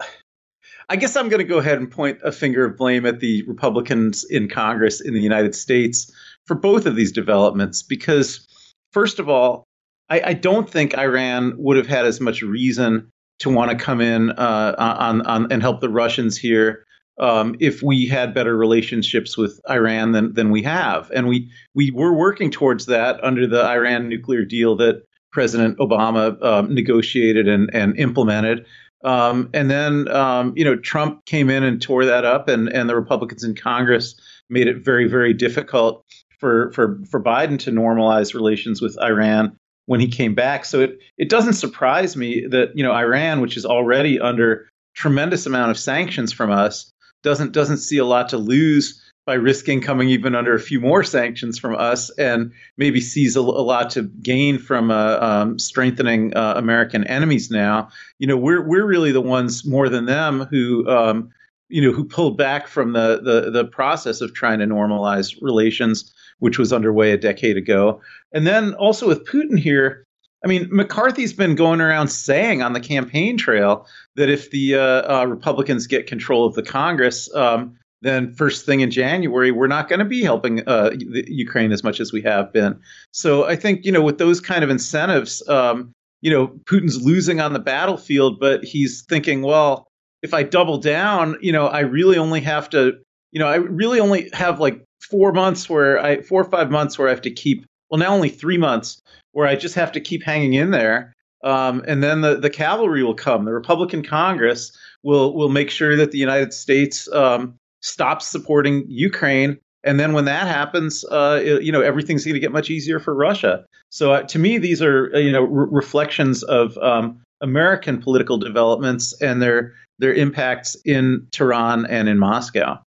[0.89, 3.43] I guess I'm going to go ahead and point a finger of blame at the
[3.49, 6.09] Republicans in Congress in the United States
[6.45, 8.47] for both of these developments because,
[8.93, 9.65] first of all,
[10.09, 14.01] I, I don't think Iran would have had as much reason to want to come
[14.01, 16.85] in uh, on, on and help the Russians here
[17.19, 21.91] um, if we had better relationships with Iran than than we have, and we we
[21.91, 27.71] were working towards that under the Iran nuclear deal that President Obama um, negotiated and,
[27.75, 28.67] and implemented.
[29.05, 32.89] Um, and then, um, you know, Trump came in and tore that up, and, and
[32.89, 36.05] the Republicans in Congress made it very, very difficult
[36.41, 40.65] for, for, for Biden to normalize relations with Iran when he came back.
[40.65, 45.47] So it, it doesn't surprise me that, you know, Iran, which is already under tremendous
[45.47, 50.09] amount of sanctions from us, doesn't doesn't see a lot to lose by risking coming
[50.09, 54.05] even under a few more sanctions from us and maybe sees a, a lot to
[54.05, 57.89] gain from uh, um, strengthening uh, American enemies now.
[58.19, 61.31] You know, we're we're really the ones more than them who um,
[61.69, 66.15] you know who pulled back from the, the the process of trying to normalize relations,
[66.39, 68.01] which was underway a decade ago.
[68.33, 70.05] And then also with Putin here.
[70.45, 75.23] I mean, McCarthy's been going around saying on the campaign trail that if the uh,
[75.23, 79.89] uh Republicans get control of the Congress, um, then first thing in January, we're not
[79.89, 80.91] going to be helping uh,
[81.29, 82.79] Ukraine as much as we have been.
[83.13, 87.41] So I think you know with those kind of incentives, um, you know Putin's losing
[87.41, 89.87] on the battlefield, but he's thinking, well,
[90.23, 92.99] if I double down, you know, I really only have to,
[93.33, 96.99] you know, I really only have like four months where I four or five months
[96.99, 97.65] where I have to keep.
[97.91, 99.01] Well, now only three months
[99.33, 101.13] where I just have to keep hanging in there.
[101.45, 103.45] Um, and then the, the cavalry will come.
[103.45, 107.55] The Republican Congress will will make sure that the United States um,
[107.87, 109.59] stops supporting Ukraine.
[109.85, 112.99] And then when that happens, uh, it, you know, everything's going to get much easier
[112.99, 113.65] for Russia.
[113.91, 118.37] So uh, to me, these are uh, you know re- reflections of um, American political
[118.37, 122.81] developments and their their impacts in Tehran and in Moscow.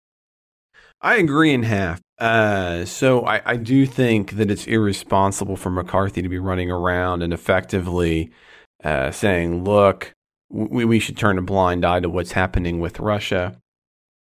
[1.00, 2.02] I agree in half.
[2.18, 7.22] Uh, so I, I, do think that it's irresponsible for McCarthy to be running around
[7.22, 8.32] and effectively
[8.84, 10.14] uh, saying, "Look,
[10.50, 13.56] we, we should turn a blind eye to what's happening with Russia."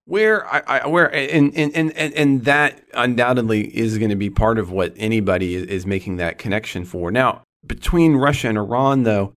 [0.06, 4.58] Where I, I where and, and and and that undoubtedly is going to be part
[4.58, 7.12] of what anybody is, making that connection for.
[7.12, 9.34] Now, between Russia and Iran, though,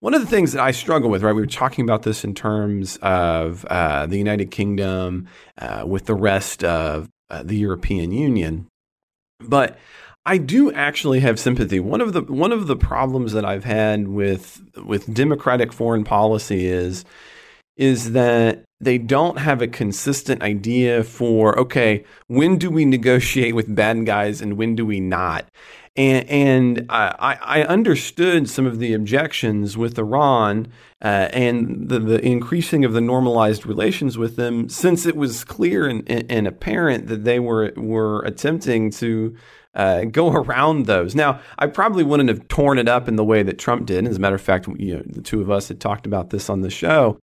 [0.00, 1.34] one of the things that I struggle with, right?
[1.34, 6.14] We were talking about this in terms of uh, the United Kingdom uh, with the
[6.14, 8.68] rest of uh, the European Union,
[9.40, 9.78] but
[10.26, 11.80] I do actually have sympathy.
[11.80, 16.66] One of the one of the problems that I've had with with democratic foreign policy
[16.66, 17.04] is
[17.76, 23.74] is that they don't have a consistent idea for okay when do we negotiate with
[23.74, 25.48] bad guys and when do we not
[25.96, 30.66] and, and I, I understood some of the objections with Iran
[31.00, 35.86] uh, and the, the increasing of the normalized relations with them, since it was clear
[35.86, 39.36] and, and apparent that they were were attempting to
[39.74, 41.14] uh, go around those.
[41.14, 44.06] Now, I probably wouldn't have torn it up in the way that Trump did.
[44.08, 46.50] As a matter of fact, you know, the two of us had talked about this
[46.50, 47.18] on the show.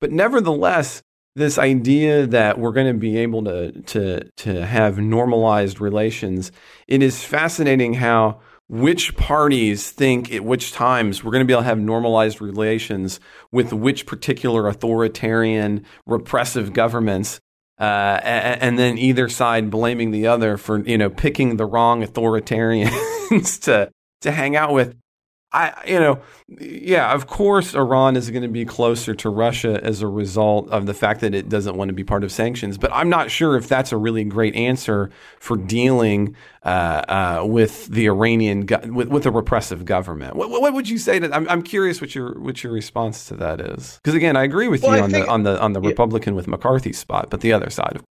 [0.00, 1.02] But nevertheless,
[1.34, 6.52] this idea that we're going to be able to to to have normalized relations,
[6.86, 11.62] it is fascinating how which parties think at which times we're going to be able
[11.62, 13.18] to have normalized relations
[13.50, 17.40] with which particular authoritarian repressive governments
[17.80, 22.04] uh, and, and, then either side blaming the other for you know picking the wrong
[22.04, 24.96] authoritarians to to hang out with
[25.50, 26.20] I, you know,
[26.60, 30.84] yeah, of course, Iran is going to be closer to Russia as a result of
[30.84, 32.76] the fact that it doesn't want to be part of sanctions.
[32.76, 37.86] But I'm not sure if that's a really great answer for dealing uh, uh, with
[37.86, 40.36] the Iranian go- with, with a repressive government.
[40.36, 41.34] What, what, would you say to?
[41.34, 43.98] I'm, I'm curious what your what your response to that is.
[44.04, 46.46] Because again, I agree with well, you on the on the on the Republican with
[46.46, 48.04] McCarthy spot, but the other side, of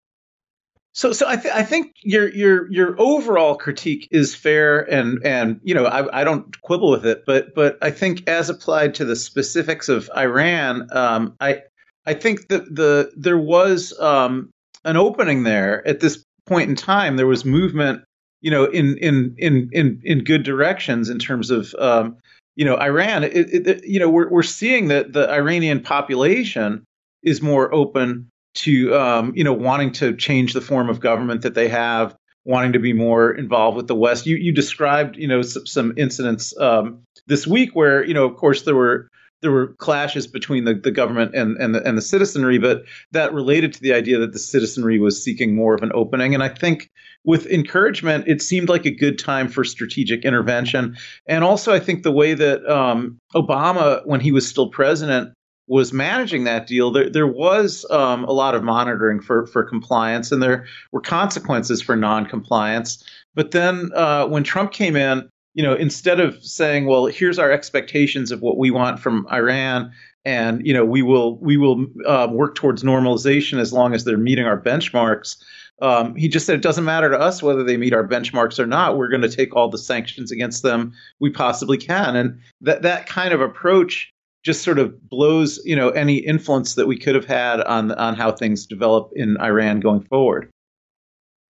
[0.95, 5.60] so, so I, th- I think your your your overall critique is fair, and and
[5.62, 9.05] you know I, I don't quibble with it, but but I think as applied to
[9.05, 11.63] the specifics of Iran, um, I
[12.05, 14.49] I think that the there was um,
[14.86, 17.17] an opening there at this point in time.
[17.17, 18.01] There was movement,
[18.39, 22.15] you know, in in in in in good directions in terms of um,
[22.55, 23.25] you know Iran.
[23.25, 26.86] It, it, you know, we're we're seeing that the Iranian population
[27.21, 31.53] is more open to um, you know wanting to change the form of government that
[31.53, 32.15] they have,
[32.45, 34.25] wanting to be more involved with the West.
[34.25, 38.35] You you described you know some, some incidents um, this week where you know of
[38.35, 39.09] course there were
[39.41, 43.33] there were clashes between the, the government and and the, and the citizenry, but that
[43.33, 46.33] related to the idea that the citizenry was seeking more of an opening.
[46.33, 46.89] And I think
[47.25, 50.95] with encouragement, it seemed like a good time for strategic intervention.
[51.27, 55.33] And also, I think the way that um, Obama, when he was still president,
[55.67, 60.32] was managing that deal, there there was um, a lot of monitoring for for compliance,
[60.32, 63.04] and there were consequences for non-compliance.
[63.34, 67.51] But then uh, when Trump came in, you know, instead of saying, "Well, here's our
[67.51, 69.91] expectations of what we want from Iran,"
[70.23, 74.17] and you know, we will we will uh, work towards normalization as long as they're
[74.17, 75.38] meeting our benchmarks.
[75.82, 78.65] Um, he just said it doesn't matter to us whether they meet our benchmarks or
[78.65, 78.97] not.
[78.97, 83.08] We're going to take all the sanctions against them we possibly can, and that that
[83.08, 84.13] kind of approach
[84.45, 88.15] just sort of blows you know any influence that we could have had on on
[88.15, 90.49] how things develop in Iran going forward.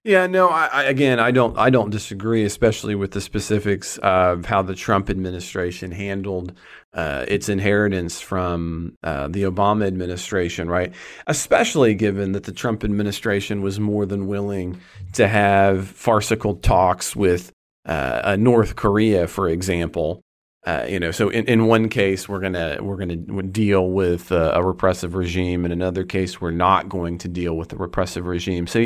[0.05, 4.45] Yeah, no, I, I, again, I don't, I don't disagree, especially with the specifics of
[4.45, 6.53] how the Trump administration handled
[6.93, 10.93] uh, its inheritance from uh, the Obama administration, right?
[11.25, 14.79] Especially given that the Trump administration was more than willing
[15.13, 17.51] to have farcical talks with
[17.88, 20.21] uh, North Korea, for example,
[20.65, 24.63] uh, you know, so in, in one case we're gonna we're gonna deal with a,
[24.63, 28.65] repressive regime, in another case we're not going to deal with a repressive regime.
[28.65, 28.86] So,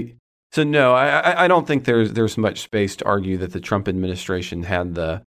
[0.52, 3.88] so no, I, I don't think there's there's much space to argue that the Trump
[3.88, 5.24] administration had the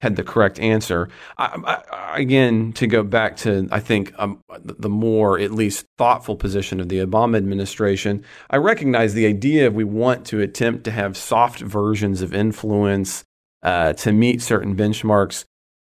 [0.00, 1.08] had the correct answer.
[1.38, 6.36] I, I, again, to go back to I think um, the more at least thoughtful
[6.36, 10.92] position of the Obama administration, I recognize the idea of we want to attempt to
[10.92, 13.24] have soft versions of influence
[13.62, 15.44] uh, to meet certain benchmarks.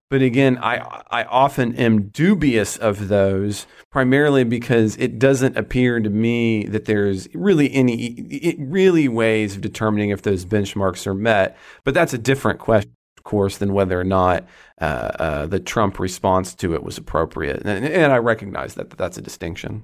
[0.10, 6.10] But again, I, I often am dubious of those primarily because it doesn't appear to
[6.10, 11.58] me that there's really any really ways of determining if those benchmarks are met.
[11.84, 14.46] But that's a different question, of course, than whether or not
[14.80, 17.64] uh, uh, the Trump response to it was appropriate.
[17.66, 19.84] And, and I recognize that, that that's a distinction.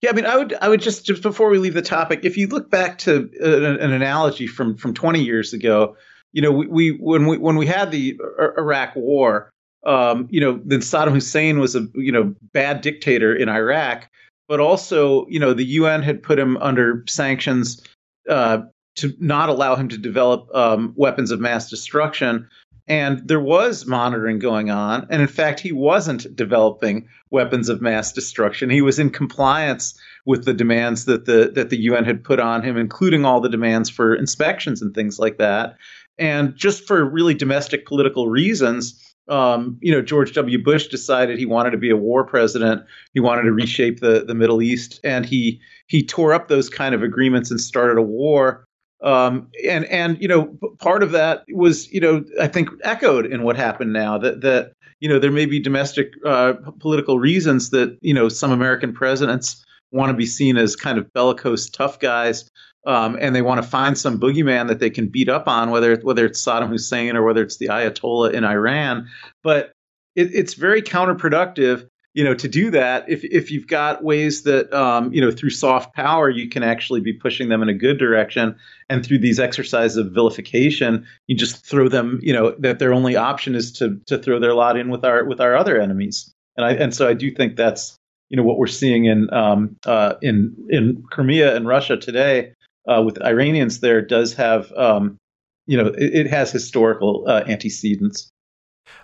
[0.00, 2.38] Yeah, I mean, I would, I would just, just before we leave the topic, if
[2.38, 5.96] you look back to an, an analogy from from 20 years ago,
[6.32, 8.18] you know, we, we when we when we had the
[8.58, 9.50] Iraq War,
[9.84, 14.08] um, you know, then Saddam Hussein was a you know bad dictator in Iraq,
[14.48, 17.82] but also you know the UN had put him under sanctions
[18.28, 18.62] uh,
[18.96, 22.48] to not allow him to develop um, weapons of mass destruction.
[22.88, 25.06] And there was monitoring going on.
[25.10, 28.68] And in fact, he wasn't developing weapons of mass destruction.
[28.68, 29.94] He was in compliance
[30.26, 33.48] with the demands that the that the UN had put on him, including all the
[33.48, 35.76] demands for inspections and things like that.
[36.20, 40.62] And just for really domestic political reasons, um, you know, George W.
[40.62, 42.82] Bush decided he wanted to be a war president.
[43.14, 46.94] He wanted to reshape the, the Middle East, and he he tore up those kind
[46.94, 48.64] of agreements and started a war.
[49.02, 53.42] Um, and and you know, part of that was you know I think echoed in
[53.42, 57.96] what happened now that that you know there may be domestic uh, political reasons that
[58.02, 62.50] you know some American presidents want to be seen as kind of bellicose tough guys
[62.86, 65.96] um, and they want to find some boogeyman that they can beat up on, whether
[65.96, 69.08] whether it's Saddam Hussein or whether it's the Ayatollah in Iran.
[69.42, 69.72] But
[70.16, 74.72] it, it's very counterproductive, you know, to do that if if you've got ways that
[74.72, 77.98] um, you know through soft power you can actually be pushing them in a good
[77.98, 78.56] direction,
[78.88, 83.14] and through these exercises of vilification, you just throw them, you know, that their only
[83.14, 86.32] option is to to throw their lot in with our with our other enemies.
[86.56, 87.94] And I and so I do think that's
[88.30, 92.54] you know what we're seeing in um, uh, in in Crimea and Russia today
[92.86, 95.18] uh, with Iranians there does have um,
[95.66, 98.30] you know it, it has historical uh, antecedents.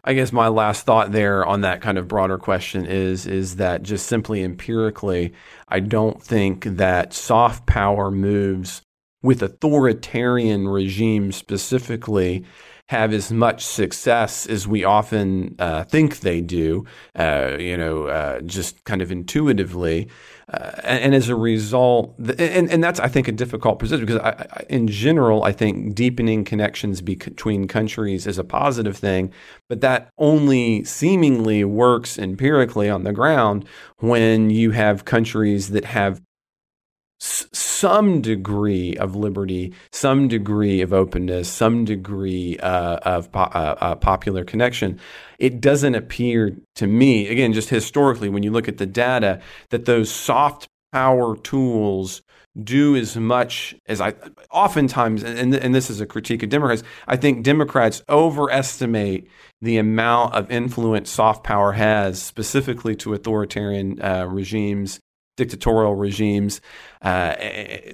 [0.04, 3.82] I guess my last thought there on that kind of broader question is is that
[3.82, 5.32] just simply empirically,
[5.68, 8.82] I don't think that soft power moves
[9.22, 12.44] with authoritarian regimes specifically
[12.88, 16.84] have as much success as we often uh, think they do,
[17.16, 20.08] uh, you know, uh, just kind of intuitively.
[20.52, 24.20] Uh, and, and, as a result, and, and that's, I think, a difficult position because,
[24.20, 29.32] I, I, in general, I think deepening connections between countries is a positive thing,
[29.68, 33.64] but that only seemingly works empirically on the ground
[33.98, 36.20] when you have countries that have
[37.18, 43.94] some degree of liberty, some degree of openness, some degree uh, of po- uh, uh,
[43.96, 44.98] popular connection.
[45.38, 49.40] It doesn't appear to me, again, just historically, when you look at the data,
[49.70, 52.22] that those soft power tools
[52.62, 54.14] do as much as I
[54.50, 59.28] oftentimes, and, and this is a critique of Democrats, I think Democrats overestimate
[59.60, 65.00] the amount of influence soft power has specifically to authoritarian uh, regimes
[65.36, 66.60] dictatorial regimes
[67.02, 67.34] uh,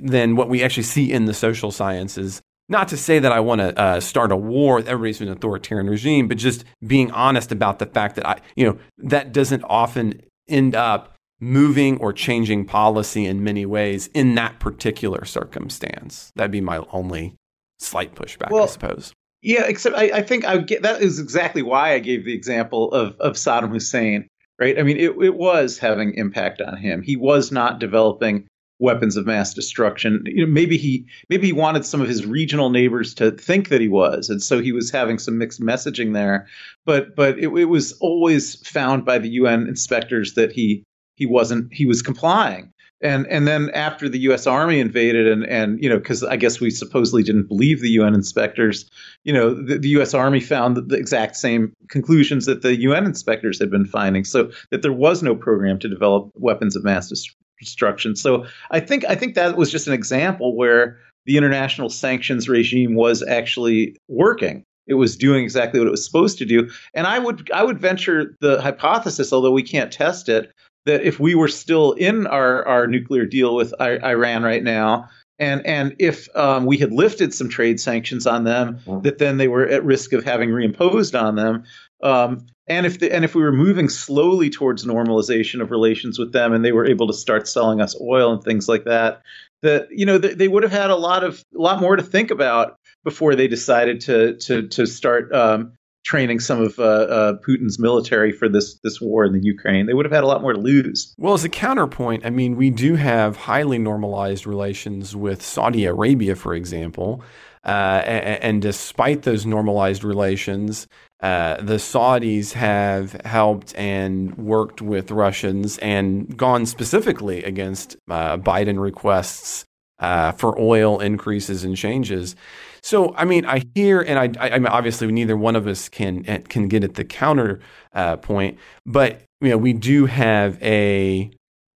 [0.00, 2.40] than what we actually see in the social sciences.
[2.68, 5.90] Not to say that I want to uh, start a war with everybody's an authoritarian
[5.90, 10.22] regime, but just being honest about the fact that I, you know, that doesn't often
[10.48, 16.30] end up moving or changing policy in many ways in that particular circumstance.
[16.36, 17.34] That'd be my only
[17.80, 19.12] slight pushback, well, I suppose.
[19.42, 22.92] Yeah, except I, I think I get that is exactly why I gave the example
[22.92, 24.28] of of Saddam Hussein
[24.62, 24.78] right?
[24.78, 27.02] I mean, it, it was having impact on him.
[27.02, 28.46] He was not developing
[28.78, 30.22] weapons of mass destruction.
[30.24, 33.80] You know, maybe he maybe he wanted some of his regional neighbors to think that
[33.80, 36.46] he was, and so he was having some mixed messaging there.
[36.86, 40.84] But but it, it was always found by the UN inspectors that he
[41.16, 42.72] he wasn't he was complying
[43.02, 44.46] and and then after the U.S.
[44.46, 48.14] Army invaded, and and you know, because I guess we supposedly didn't believe the UN
[48.14, 48.88] inspectors,
[49.24, 50.14] you know, the, the U.S.
[50.14, 54.82] Army found the exact same conclusions that the UN inspectors had been finding, so that
[54.82, 57.12] there was no program to develop weapons of mass
[57.58, 58.16] destruction.
[58.16, 62.94] So I think I think that was just an example where the international sanctions regime
[62.94, 64.64] was actually working.
[64.86, 67.80] It was doing exactly what it was supposed to do, and I would I would
[67.80, 70.52] venture the hypothesis, although we can't test it,
[70.86, 75.08] that if we were still in our, our nuclear deal with I- Iran right now,
[75.38, 79.00] and and if um, we had lifted some trade sanctions on them, mm-hmm.
[79.02, 81.64] that then they were at risk of having reimposed on them.
[82.02, 86.32] Um, and if the, and if we were moving slowly towards normalization of relations with
[86.32, 89.22] them, and they were able to start selling us oil and things like that,
[89.62, 92.02] that you know they, they would have had a lot of a lot more to
[92.02, 95.72] think about before they decided to to to start um,
[96.04, 99.86] training some of uh, uh, Putin's military for this this war in the Ukraine.
[99.86, 101.14] They would have had a lot more to lose.
[101.18, 106.36] Well, as a counterpoint, I mean, we do have highly normalized relations with Saudi Arabia,
[106.36, 107.22] for example.
[107.64, 110.88] Uh, and, and, despite those normalized relations,
[111.20, 118.80] uh, the Saudis have helped and worked with Russians and gone specifically against uh, Biden
[118.80, 119.64] requests
[120.00, 122.34] uh, for oil increases and changes.
[122.82, 125.88] So, I mean, I hear, and I, I, I mean, obviously, neither one of us
[125.88, 127.60] can eh, can get at the counter
[127.92, 131.30] uh, point, but you know, we do have a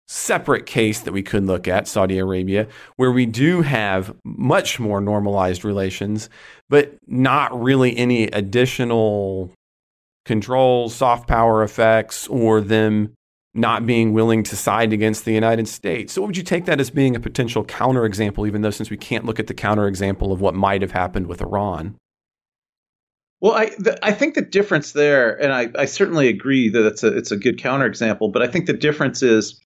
[0.08, 5.02] separate case that we could look at, Saudi Arabia, where we do have much more
[5.02, 6.30] normalized relations,
[6.70, 9.52] but not really any additional
[10.26, 13.14] controls, soft power effects, or them
[13.56, 16.14] not being willing to side against the United States.
[16.14, 19.26] So, would you take that as being a potential counterexample, even though since we can't
[19.26, 21.96] look at the counterexample of what might have happened with Iran?
[23.42, 27.04] Well, I the, I think the difference there, and I, I certainly agree that it's
[27.04, 29.62] a it's a good counterexample, but I think the difference is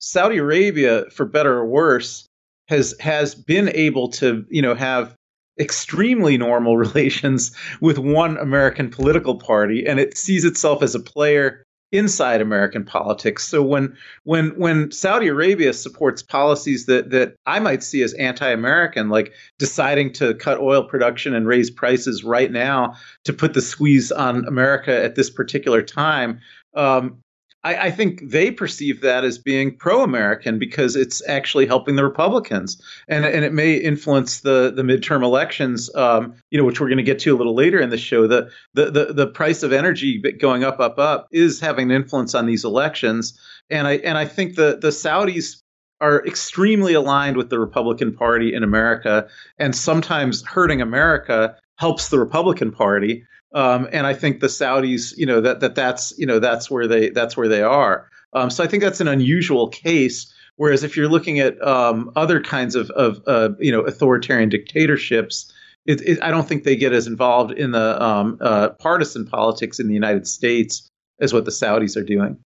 [0.00, 2.26] Saudi Arabia, for better or worse,
[2.68, 5.14] has has been able to you know have
[5.58, 11.64] extremely normal relations with one American political party, and it sees itself as a player
[11.92, 13.46] inside American politics.
[13.46, 19.08] So when when when Saudi Arabia supports policies that that I might see as anti-American,
[19.08, 24.12] like deciding to cut oil production and raise prices right now to put the squeeze
[24.12, 26.40] on America at this particular time,
[26.74, 27.18] um,
[27.62, 32.80] I, I, think they perceive that as being pro-American because it's actually helping the Republicans,
[33.06, 35.94] and and it may influence the the midterm elections.
[35.94, 38.26] Um, you know, which we're going to get to a little later in the show.
[38.26, 42.34] The, the the the price of energy going up, up, up is having an influence
[42.34, 43.38] on these elections,
[43.68, 45.60] and I and I think the the Saudis
[46.00, 52.18] are extremely aligned with the Republican Party in America, and sometimes hurting America helps the
[52.18, 53.24] Republican Party.
[53.52, 56.86] Um, and I think the Saudis, you know, that that that's you know that's where
[56.86, 58.08] they that's where they are.
[58.32, 60.32] Um, so I think that's an unusual case.
[60.56, 65.52] Whereas if you're looking at um, other kinds of of uh, you know authoritarian dictatorships,
[65.86, 69.80] it, it, I don't think they get as involved in the um, uh, partisan politics
[69.80, 70.88] in the United States
[71.20, 72.38] as what the Saudis are doing.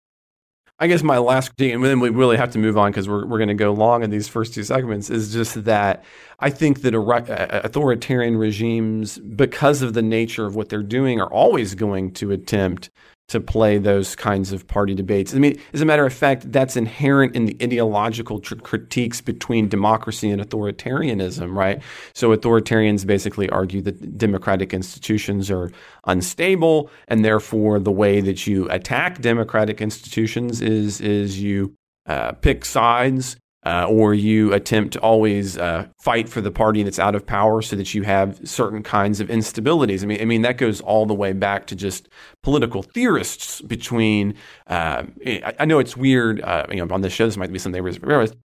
[0.80, 3.26] I guess my last critique, and then we really have to move on because we're,
[3.26, 6.04] we're going to go long in these first two segments, is just that
[6.40, 11.76] I think that authoritarian regimes, because of the nature of what they're doing, are always
[11.76, 12.90] going to attempt
[13.34, 15.36] to play those kinds of party debates.
[15.36, 19.68] I mean, as a matter of fact, that's inherent in the ideological tr- critiques between
[19.68, 21.82] democracy and authoritarianism, right?
[22.14, 25.72] So authoritarians basically argue that democratic institutions are
[26.06, 31.74] unstable, and therefore the way that you attack democratic institutions is is you
[32.06, 37.00] uh, pick sides uh, or you attempt to always uh, fight for the party that's
[37.00, 40.04] out of power so that you have certain kinds of instabilities.
[40.04, 42.10] I mean, I mean that goes all the way back to just
[42.42, 44.36] political theorists between.
[44.68, 47.60] Uh, I, I, know it's weird, uh, you know, on this show this might be
[47.60, 47.84] something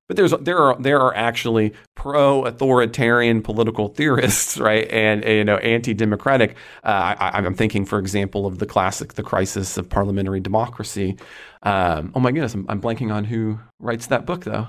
[0.08, 5.58] but there's there are there are actually pro-authoritarian political theorists, right, and, and you know,
[5.58, 6.56] anti-democratic.
[6.84, 11.18] Uh, I, am thinking, for example, of the classic "The Crisis of Parliamentary Democracy."
[11.64, 14.68] Um, oh my goodness, I'm, I'm blanking on who writes that book though.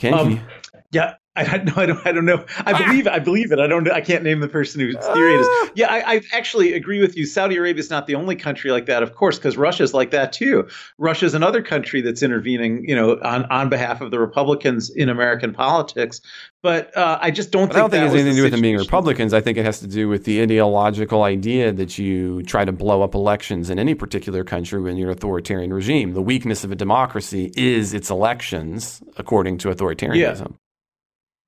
[0.00, 0.40] Can um.
[0.90, 2.06] Yeah, I, no, I don't.
[2.06, 2.44] I don't know.
[2.58, 2.86] I ah!
[2.86, 3.06] believe.
[3.06, 3.58] I believe it.
[3.58, 3.90] I don't.
[3.90, 5.46] I can't name the person whose theory it is.
[5.50, 5.70] Ah!
[5.74, 7.26] Yeah, I, I, actually agree with you.
[7.26, 10.32] Saudi Arabia is not the only country like that, of course, because Russia's like that
[10.32, 10.68] too.
[10.98, 15.52] Russia's another country that's intervening, you know, on on behalf of the Republicans in American
[15.52, 16.20] politics.
[16.62, 17.68] But uh, I just don't.
[17.68, 19.32] But think I don't think it has anything to do with them being Republicans.
[19.32, 23.02] I think it has to do with the ideological idea that you try to blow
[23.02, 26.12] up elections in any particular country when you're an authoritarian regime.
[26.12, 30.50] The weakness of a democracy is its elections, according to authoritarianism.
[30.50, 30.59] Yeah.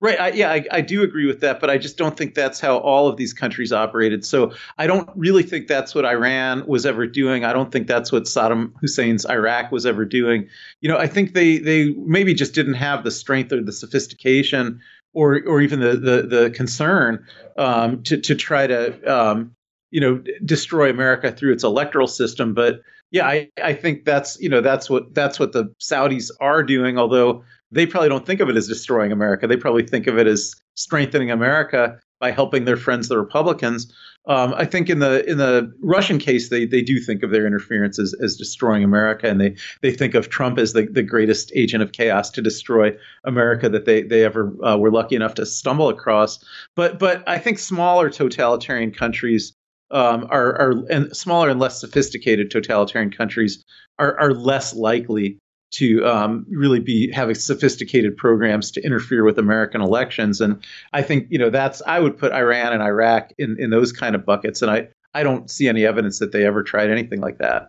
[0.03, 0.19] Right.
[0.19, 2.79] I, yeah, I, I, do agree with that, but I just don't think that's how
[2.79, 4.25] all of these countries operated.
[4.25, 7.45] So I don't really think that's what Iran was ever doing.
[7.45, 10.49] I don't think that's what Saddam Hussein's Iraq was ever doing.
[10.81, 14.81] You know, I think they they maybe just didn't have the strength or the sophistication
[15.15, 17.25] or or even the the, the concern
[17.57, 19.55] um, to to try to um,
[19.93, 22.55] you know destroy America through its electoral system.
[22.55, 22.83] But
[23.13, 26.99] yeah, I, I think that's you know that's what that's what the Saudis are doing.
[26.99, 29.47] Although they probably don't think of it as destroying America.
[29.47, 33.93] They probably think of it as strengthening America by helping their friends, the Republicans.
[34.27, 37.47] Um, I think in the in the Russian case, they they do think of their
[37.47, 41.51] interference as, as destroying America, and they they think of Trump as the, the greatest
[41.57, 45.47] agent of chaos to destroy America that they they ever uh, were lucky enough to
[45.47, 46.39] stumble across.
[46.77, 49.55] But but I think smaller totalitarian countries
[49.91, 53.65] um, are are and smaller and less sophisticated totalitarian countries
[53.99, 55.39] are are less likely
[55.73, 60.41] to um, really be having sophisticated programs to interfere with American elections.
[60.41, 60.63] And
[60.93, 64.15] I think you know that's I would put Iran and Iraq in in those kind
[64.15, 64.63] of buckets.
[64.63, 67.69] And I I don't see any evidence that they ever tried anything like that.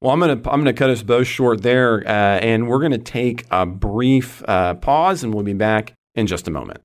[0.00, 3.46] Well, I'm gonna I'm gonna cut us both short there, uh, and we're gonna take
[3.50, 6.82] a brief uh, pause, and we'll be back in just a moment.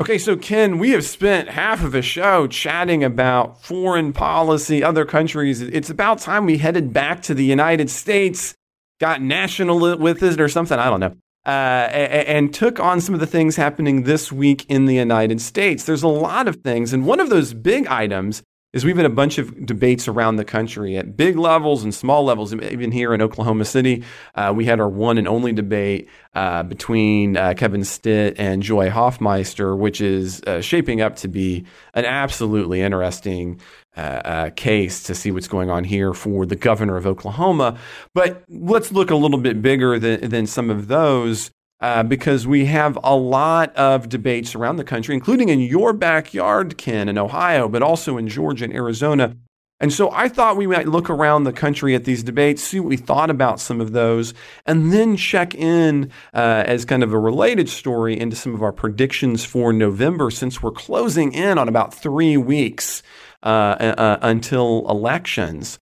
[0.00, 5.04] Okay, so Ken, we have spent half of the show chatting about foreign policy, other
[5.04, 5.60] countries.
[5.60, 8.54] It's about time we headed back to the United States
[8.98, 10.78] got national with it or something.
[10.78, 11.14] I don't know.
[11.46, 15.40] Uh, and, and took on some of the things happening this week in the United
[15.40, 15.84] States.
[15.84, 18.42] There's a lot of things, and one of those big items
[18.74, 22.24] is we've had a bunch of debates around the country at big levels and small
[22.24, 22.52] levels.
[22.52, 27.38] Even here in Oklahoma City, uh, we had our one and only debate uh, between
[27.38, 32.82] uh, Kevin Stitt and Joy Hoffmeister, which is uh, shaping up to be an absolutely
[32.82, 33.58] interesting
[33.96, 37.78] uh, uh, case to see what's going on here for the governor of Oklahoma.
[38.14, 41.50] But let's look a little bit bigger than, than some of those.
[41.80, 46.76] Uh, because we have a lot of debates around the country, including in your backyard,
[46.76, 49.36] Ken, in Ohio, but also in Georgia and Arizona.
[49.80, 52.88] And so I thought we might look around the country at these debates, see what
[52.88, 54.34] we thought about some of those,
[54.66, 58.72] and then check in uh, as kind of a related story into some of our
[58.72, 63.04] predictions for November, since we're closing in on about three weeks
[63.42, 65.78] until elections.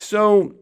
[0.00, 0.54] So,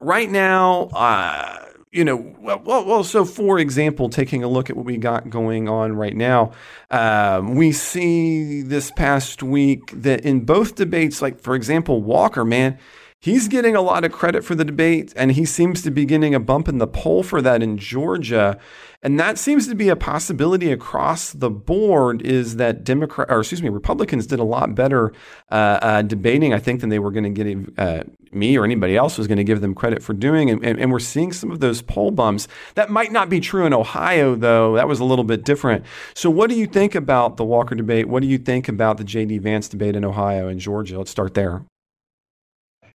[0.00, 4.86] right now, uh, you know, well, well, so for example, taking a look at what
[4.86, 6.52] we got going on right now,
[6.90, 12.78] um, we see this past week that in both debates, like for example, Walker, man,
[13.20, 16.34] he's getting a lot of credit for the debate, and he seems to be getting
[16.34, 18.58] a bump in the poll for that in Georgia.
[19.02, 23.62] And that seems to be a possibility across the board is that Democrat or excuse
[23.62, 25.12] me, Republicans did a lot better
[25.50, 28.96] uh, uh, debating, I think, than they were going to get uh, me or anybody
[28.96, 30.50] else was going to give them credit for doing.
[30.50, 32.46] And, and, and, we're seeing some of those poll bumps.
[32.74, 34.76] That might not be true in Ohio, though.
[34.76, 35.86] That was a little bit different.
[36.14, 38.06] So, what do you think about the Walker debate?
[38.06, 39.38] What do you think about the J.D.
[39.38, 40.98] Vance debate in Ohio and Georgia?
[40.98, 41.62] Let's start there.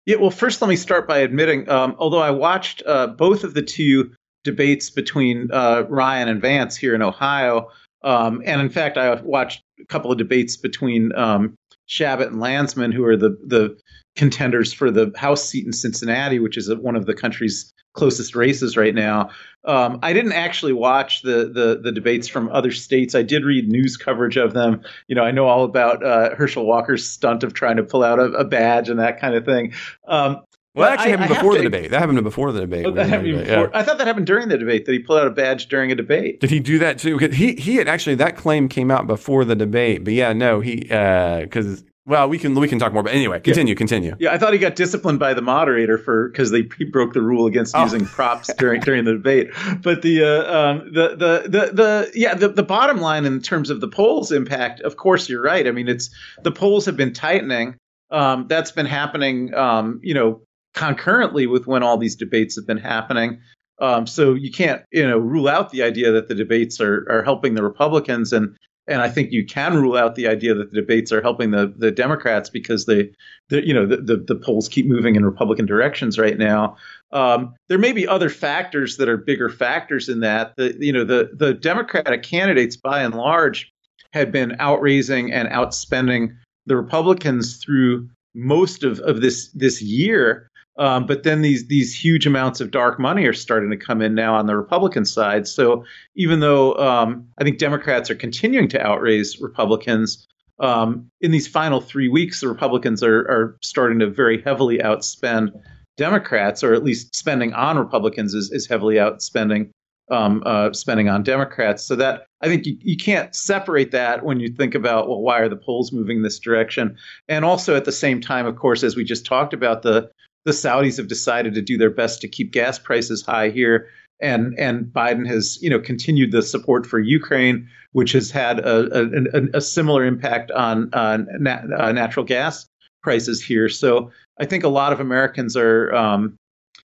[0.06, 3.56] Yeah, well, first let me start by admitting, um, although I watched uh, both of
[3.56, 4.12] the two
[4.44, 7.72] debates between uh, Ryan and Vance here in Ohio.
[8.04, 11.56] Um, and in fact, I watched a couple of debates between um,
[11.88, 13.78] Chabot and Landsman, who are the the
[14.16, 18.78] contenders for the House seat in Cincinnati, which is one of the country's closest races
[18.78, 19.30] right now.
[19.64, 23.16] Um, I didn't actually watch the, the, the debates from other states.
[23.16, 24.82] I did read news coverage of them.
[25.08, 28.20] You know, I know all about uh, Herschel Walker's stunt of trying to pull out
[28.20, 29.74] a, a badge and that kind of thing.
[30.08, 30.42] Um,
[30.76, 31.92] well, that actually I, happened I before the to, debate.
[31.92, 32.86] That happened before the debate.
[32.86, 33.46] Oh, that happened before.
[33.46, 33.70] Yeah.
[33.74, 35.96] I thought that happened during the debate that he pulled out a badge during a
[35.96, 36.42] debate.
[36.42, 37.18] Did he do that too?
[37.18, 40.04] He he had actually that claim came out before the debate.
[40.04, 43.40] But yeah, no, he because uh, well, we can we can talk more, but anyway,
[43.40, 43.78] continue, yeah.
[43.78, 44.16] continue.
[44.20, 47.22] Yeah, I thought he got disciplined by the moderator for because they he broke the
[47.22, 47.82] rule against oh.
[47.82, 49.50] using props during during the debate.
[49.82, 53.72] But the uh, um, the, the the the yeah the, the bottom line in terms
[53.72, 55.68] of the polls impact, of course, you're right.
[55.68, 56.12] I mean, it's
[56.44, 57.76] the polls have been tightening.
[58.12, 60.42] Um, that's been happening, um, you know,
[60.76, 63.40] concurrently with when all these debates have been happening.
[63.80, 67.24] Um, so you can't, you know, rule out the idea that the debates are are
[67.24, 68.56] helping the Republicans and
[68.88, 71.74] and I think you can rule out the idea that the debates are helping the,
[71.76, 73.12] the Democrats because they,
[73.50, 76.78] the, you know, the, the, the, polls keep moving in Republican directions right now.
[77.12, 80.56] Um, there may be other factors that are bigger factors in that.
[80.58, 83.72] The, you know, the the Democratic candidates, by and large,
[84.14, 90.50] had been outraising and outspending the Republicans through most of, of this this year.
[90.78, 94.14] Um, but then these these huge amounts of dark money are starting to come in
[94.14, 95.48] now on the Republican side.
[95.48, 100.28] So even though um, I think Democrats are continuing to outraise Republicans,
[100.60, 105.52] um, in these final three weeks, the Republicans are are starting to very heavily outspend
[105.98, 109.70] Democrats, or at least spending on Republicans is, is heavily outspending
[110.12, 111.84] um, uh, spending on Democrats.
[111.84, 115.40] So that I think you, you can't separate that when you think about well, why
[115.40, 116.98] are the polls moving this direction?
[117.28, 120.12] And also at the same time, of course, as we just talked about, the
[120.46, 123.90] the Saudis have decided to do their best to keep gas prices high here.
[124.22, 129.36] And and Biden has you know continued the support for Ukraine, which has had a,
[129.36, 132.66] a, a similar impact on uh, nat- uh, natural gas
[133.04, 133.68] prices here.
[133.68, 136.38] So I think a lot of Americans are um,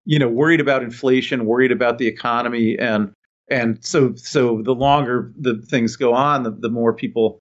[0.04, 3.10] you know worried about inflation, worried about the economy, and
[3.48, 7.38] and so so the longer the things go on, the, the more people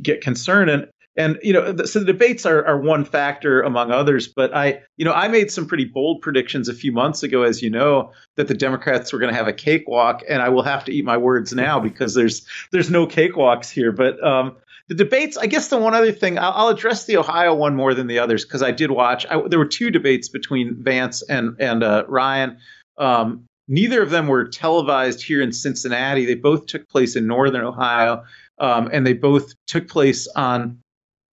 [0.00, 0.70] get concerned.
[0.70, 4.28] And and you know, so the debates are, are one factor among others.
[4.28, 7.62] But I, you know, I made some pretty bold predictions a few months ago, as
[7.62, 10.84] you know, that the Democrats were going to have a cakewalk, and I will have
[10.84, 13.92] to eat my words now because there's there's no cakewalks here.
[13.92, 14.56] But um,
[14.88, 17.94] the debates, I guess, the one other thing I'll, I'll address the Ohio one more
[17.94, 19.26] than the others because I did watch.
[19.30, 22.58] I, there were two debates between Vance and and uh, Ryan.
[22.98, 26.26] Um, neither of them were televised here in Cincinnati.
[26.26, 28.24] They both took place in Northern Ohio,
[28.58, 30.78] um, and they both took place on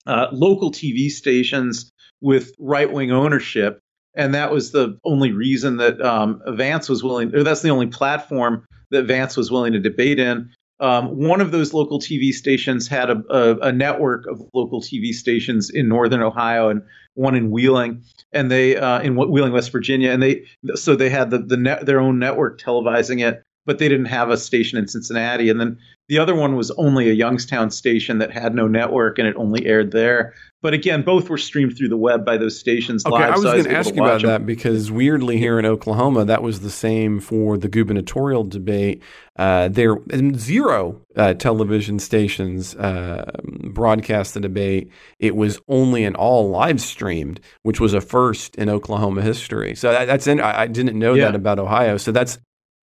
[0.08, 1.92] uh, local TV stations
[2.22, 3.80] with right wing ownership.
[4.16, 7.88] And that was the only reason that um, Vance was willing, or that's the only
[7.88, 10.52] platform that Vance was willing to debate in.
[10.80, 15.14] Um, one of those local TV stations had a, a, a, network of local TV
[15.14, 16.82] stations in northern Ohio and
[17.14, 20.44] one in Wheeling, and they uh, in Wheeling, West Virginia, and they
[20.76, 24.30] so they had the, the net, their own network televising it, but they didn't have
[24.30, 25.50] a station in Cincinnati.
[25.50, 25.78] And then
[26.14, 29.66] the other one was only a Youngstown station that had no network and it only
[29.66, 30.36] aired there.
[30.62, 33.32] But again, both were streamed through the web by those stations okay, live.
[33.32, 34.30] I was so going to ask you about them.
[34.30, 39.02] that because weirdly here in Oklahoma, that was the same for the gubernatorial debate.
[39.40, 39.98] Uh, there
[40.36, 43.32] zero uh, television stations uh,
[43.72, 44.92] broadcast the debate.
[45.18, 49.74] It was only an all live streamed, which was a first in Oklahoma history.
[49.74, 51.26] So that, that's in, I, I didn't know yeah.
[51.26, 51.98] that about Ohio.
[51.98, 52.38] So that's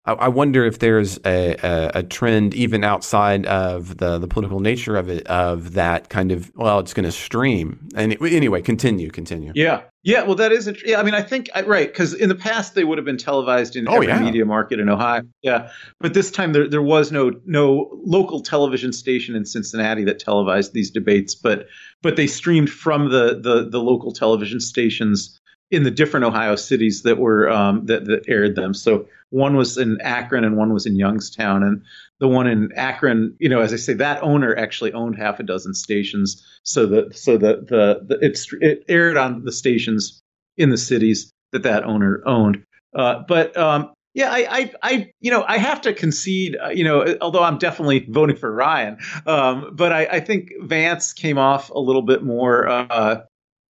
[0.07, 4.97] I, wonder if there's a, a, a, trend even outside of the, the political nature
[4.97, 7.87] of it of that kind of well, it's going to stream.
[7.95, 9.53] And anyway, continue, continue.
[9.55, 10.23] Yeah, yeah.
[10.23, 10.69] Well, that is.
[10.69, 13.19] A, yeah, I mean, I think right because in the past they would have been
[13.19, 14.21] televised in oh, every yeah.
[14.21, 15.23] media market in Ohio.
[15.43, 15.71] Yeah,
[16.01, 20.73] but this time there there was no no local television station in Cincinnati that televised
[20.73, 21.67] these debates, but
[22.01, 25.39] but they streamed from the the, the local television stations
[25.71, 28.75] in the different Ohio cities that were um, that, that aired them.
[28.75, 31.63] So one was in Akron and one was in Youngstown.
[31.63, 31.83] And
[32.19, 35.43] the one in Akron, you know, as I say, that owner actually owned half a
[35.43, 36.45] dozen stations.
[36.63, 40.21] So the so the the, the it's it aired on the stations
[40.57, 42.63] in the cities that that owner owned.
[42.95, 46.83] Uh, but um, yeah, I, I, I, you know, I have to concede, uh, you
[46.83, 51.71] know, although I'm definitely voting for Ryan, um, but I, I, think Vance came off
[51.71, 53.21] a little bit more uh,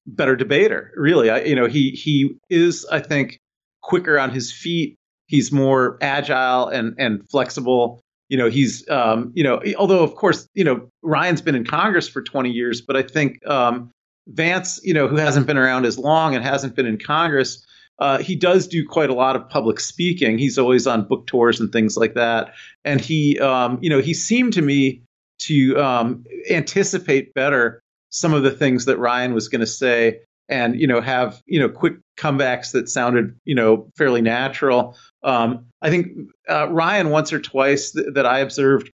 [0.07, 0.93] better debater.
[0.97, 3.39] Really, I, you know, he he is, I think,
[3.83, 4.97] quicker on his feet.
[5.31, 8.03] He's more agile and and flexible.
[8.29, 12.09] You know, he's um, you know, although of course, you know, Ryan's been in Congress
[12.09, 13.93] for 20 years, but I think um,
[14.27, 17.65] Vance, you know, who hasn't been around as long and hasn't been in Congress,
[18.01, 20.37] uh, he does do quite a lot of public speaking.
[20.37, 22.53] He's always on book tours and things like that.
[22.85, 25.01] And he, um, you know, he seemed to me
[25.43, 30.19] to um, anticipate better some of the things that Ryan was going to say
[30.51, 34.97] and you know have you know quick comebacks that sounded you know fairly natural.
[35.23, 36.09] Um, I think
[36.49, 38.91] uh, Ryan once or twice th- that I observed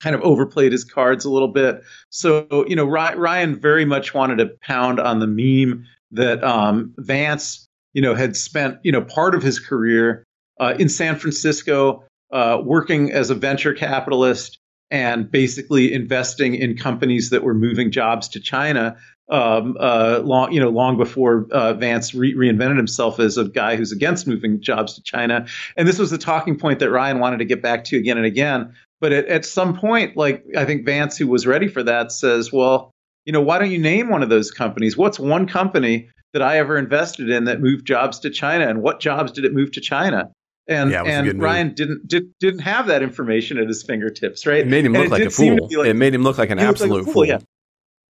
[0.00, 1.82] kind of overplayed his cards a little bit.
[2.08, 7.68] So you know Ryan very much wanted to pound on the meme that um, Vance
[7.92, 10.24] you know had spent you know part of his career
[10.58, 14.58] uh, in San Francisco uh, working as a venture capitalist
[14.90, 18.96] and basically investing in companies that were moving jobs to China
[19.30, 23.76] um, uh, long, you know, long before uh, Vance re- reinvented himself as a guy
[23.76, 25.46] who's against moving jobs to China.
[25.76, 28.26] And this was the talking point that Ryan wanted to get back to again and
[28.26, 28.74] again.
[29.00, 32.52] But at, at some point, like I think Vance, who was ready for that, says,
[32.52, 32.90] "Well,
[33.24, 34.96] you know, why don't you name one of those companies?
[34.96, 39.00] What's one company that I ever invested in that moved jobs to China, and what
[39.00, 40.30] jobs did it move to China?"
[40.68, 44.60] And yeah, and Ryan didn't did, didn't have that information at his fingertips, right?
[44.60, 45.68] It made him look like a fool.
[45.70, 47.24] Like, it made him look like an absolute like fool, fool.
[47.24, 47.38] Yeah.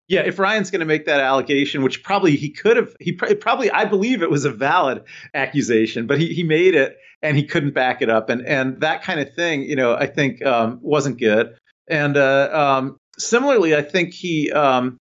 [0.07, 3.69] Yeah, if Ryan's going to make that allegation, which probably he could have, he probably
[3.69, 5.03] I believe it was a valid
[5.33, 9.03] accusation, but he he made it and he couldn't back it up, and and that
[9.03, 11.57] kind of thing, you know, I think um, wasn't good.
[11.89, 14.97] And uh, um, similarly, I think he, um,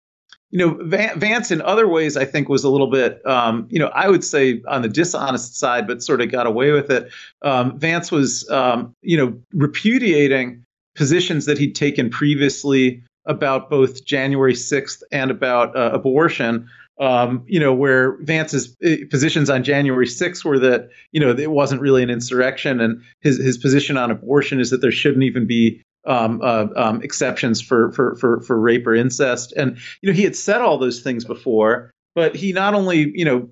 [0.52, 3.88] you know, Vance in other ways, I think was a little bit, um, you know,
[3.88, 7.12] I would say on the dishonest side, but sort of got away with it.
[7.42, 10.64] Um, Vance was, um, you know, repudiating
[10.96, 16.70] positions that he'd taken previously about both January 6th and about uh, abortion.
[16.98, 21.52] Um, you know, where Vance's uh, positions on January 6th were that, you know, it
[21.52, 22.80] wasn't really an insurrection.
[22.80, 27.02] And his, his position on abortion is that there shouldn't even be um, uh, um,
[27.02, 29.52] exceptions for, for, for, for rape or incest.
[29.58, 33.26] And, you know, he had said all those things before, but he not only, you
[33.26, 33.50] know,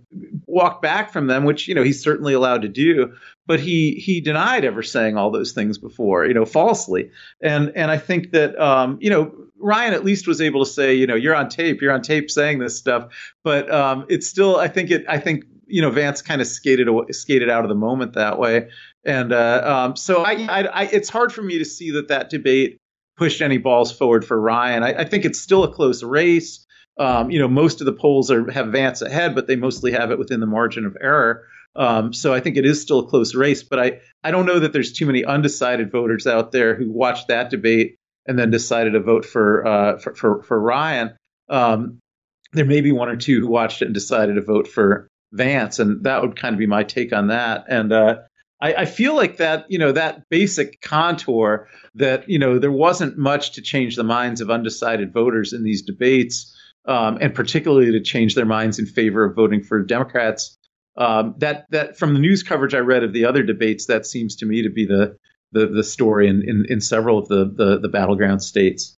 [0.47, 3.13] walked back from them, which, you know, he's certainly allowed to do,
[3.45, 7.11] but he he denied ever saying all those things before, you know, falsely.
[7.41, 10.93] And and I think that um, you know, Ryan at least was able to say,
[10.93, 14.57] you know, you're on tape, you're on tape saying this stuff, but um, it's still,
[14.57, 17.69] I think it, I think you know, Vance kind of skated away, skated out of
[17.69, 18.69] the moment that way,
[19.05, 22.29] and uh, um, so I, I, I, it's hard for me to see that that
[22.29, 22.77] debate
[23.17, 24.83] pushed any balls forward for Ryan.
[24.83, 26.65] I, I think it's still a close race.
[26.99, 30.11] Um, you know, most of the polls are have Vance ahead, but they mostly have
[30.11, 31.45] it within the margin of error.
[31.75, 34.59] Um, so I think it is still a close race, but I, I don't know
[34.59, 37.97] that there's too many undecided voters out there who watched that debate
[38.27, 41.15] and then decided to vote for uh, for, for, for Ryan.
[41.49, 41.99] Um,
[42.53, 45.79] there may be one or two who watched it and decided to vote for Vance,
[45.79, 47.65] and that would kind of be my take on that.
[47.67, 48.17] And uh,
[48.61, 53.17] I, I, feel like that you know that basic contour that you know there wasn't
[53.17, 56.55] much to change the minds of undecided voters in these debates,
[56.85, 60.57] um, and particularly to change their minds in favor of voting for Democrats.
[60.95, 64.35] Um, that that from the news coverage I read of the other debates, that seems
[64.37, 65.17] to me to be the
[65.53, 68.97] the, the story in, in, in several of the, the, the battleground states.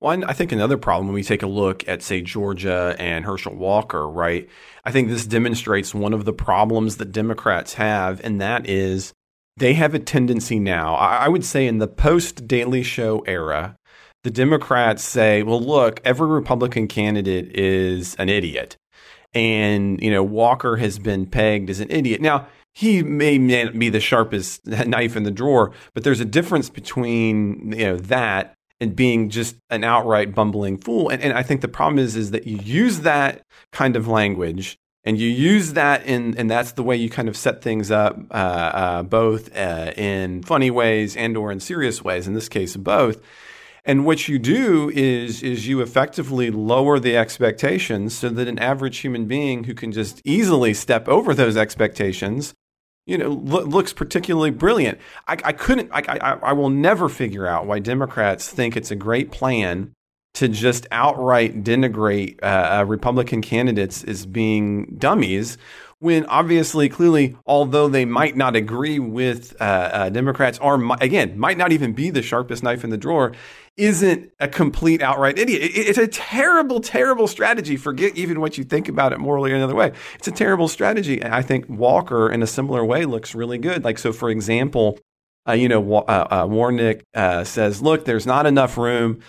[0.00, 3.54] One, I think another problem when we take a look at, say, Georgia and Herschel
[3.54, 4.48] Walker, right?
[4.84, 9.12] I think this demonstrates one of the problems that Democrats have, and that is
[9.58, 13.76] they have a tendency now, I would say in the post Daily Show era,
[14.24, 18.76] the Democrats say, well, look, every Republican candidate is an idiot.
[19.34, 22.20] And, you know, Walker has been pegged as an idiot.
[22.22, 27.72] Now, he may be the sharpest knife in the drawer, but there's a difference between
[27.72, 31.10] you know that and being just an outright bumbling fool.
[31.10, 33.42] And, and I think the problem is is that you use that
[33.72, 37.36] kind of language and you use that in and that's the way you kind of
[37.36, 42.26] set things up uh, uh, both uh, in funny ways and or in serious ways
[42.26, 43.20] in this case both
[43.84, 48.98] and what you do is is you effectively lower the expectations so that an average
[48.98, 52.54] human being who can just easily step over those expectations
[53.06, 54.98] you know, lo- looks particularly brilliant.
[55.26, 58.96] I, I couldn't, I, I, I will never figure out why Democrats think it's a
[58.96, 59.92] great plan
[60.34, 65.58] to just outright denigrate uh, uh, Republican candidates as being dummies
[66.00, 71.58] when obviously, clearly, although they might not agree with uh, uh, Democrats, or again, might
[71.58, 73.32] not even be the sharpest knife in the drawer,
[73.76, 75.62] isn't a complete outright idiot.
[75.62, 77.76] It, it's a terrible, terrible strategy.
[77.76, 79.92] Forget even what you think about it morally or another way.
[80.14, 81.20] It's a terrible strategy.
[81.20, 83.84] And I think Walker, in a similar way, looks really good.
[83.84, 84.98] Like, so for example,
[85.46, 89.20] uh, you know, uh, uh, Warnock uh, says, look, there's not enough room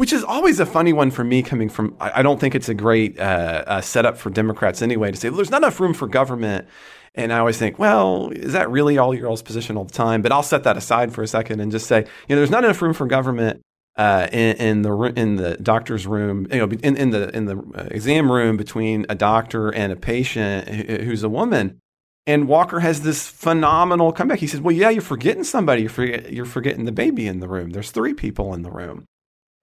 [0.00, 2.74] which is always a funny one for me coming from I, don't think it's a
[2.74, 6.06] great uh, uh, setup for Democrats anyway to say well, there's not enough room for
[6.06, 6.66] government.
[7.14, 10.22] And I always think, well, is that really all your all's position all the time?
[10.22, 12.64] But I'll set that aside for a second and just say, you know, there's not
[12.64, 13.60] enough room for government
[13.96, 17.58] uh, in, in, the in the doctor's room, you know, in, in the in the
[17.58, 20.66] uh, exam room between a doctor and a patient
[21.02, 21.78] who's a woman.
[22.26, 24.38] And Walker has this phenomenal comeback.
[24.38, 25.82] He says, "Well, yeah, you're forgetting somebody.
[25.82, 27.72] You're, forget, you're forgetting the baby in the room.
[27.72, 29.04] There's three people in the room."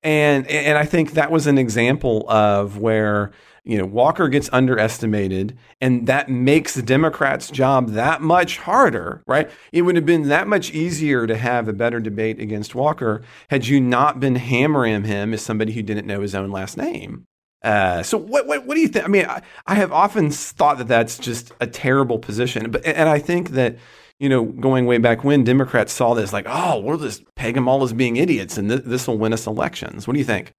[0.04, 3.32] And and I think that was an example of where
[3.64, 9.50] you know Walker gets underestimated, and that makes the Democrats' job that much harder, right?
[9.72, 13.68] It would have been that much easier to have a better debate against Walker had
[13.68, 17.26] you not been hammering him as somebody who didn't know his own last name.
[17.64, 19.04] Uh, so what, what what do you think?
[19.04, 23.10] I mean, I, I have often thought that that's just a terrible position, but and
[23.10, 23.78] I think that
[24.20, 27.68] you know, going way back when Democrats saw this, like, oh, we'll just peg them
[27.68, 30.08] all as being idiots, and th- this will win us elections.
[30.08, 30.54] What do you think?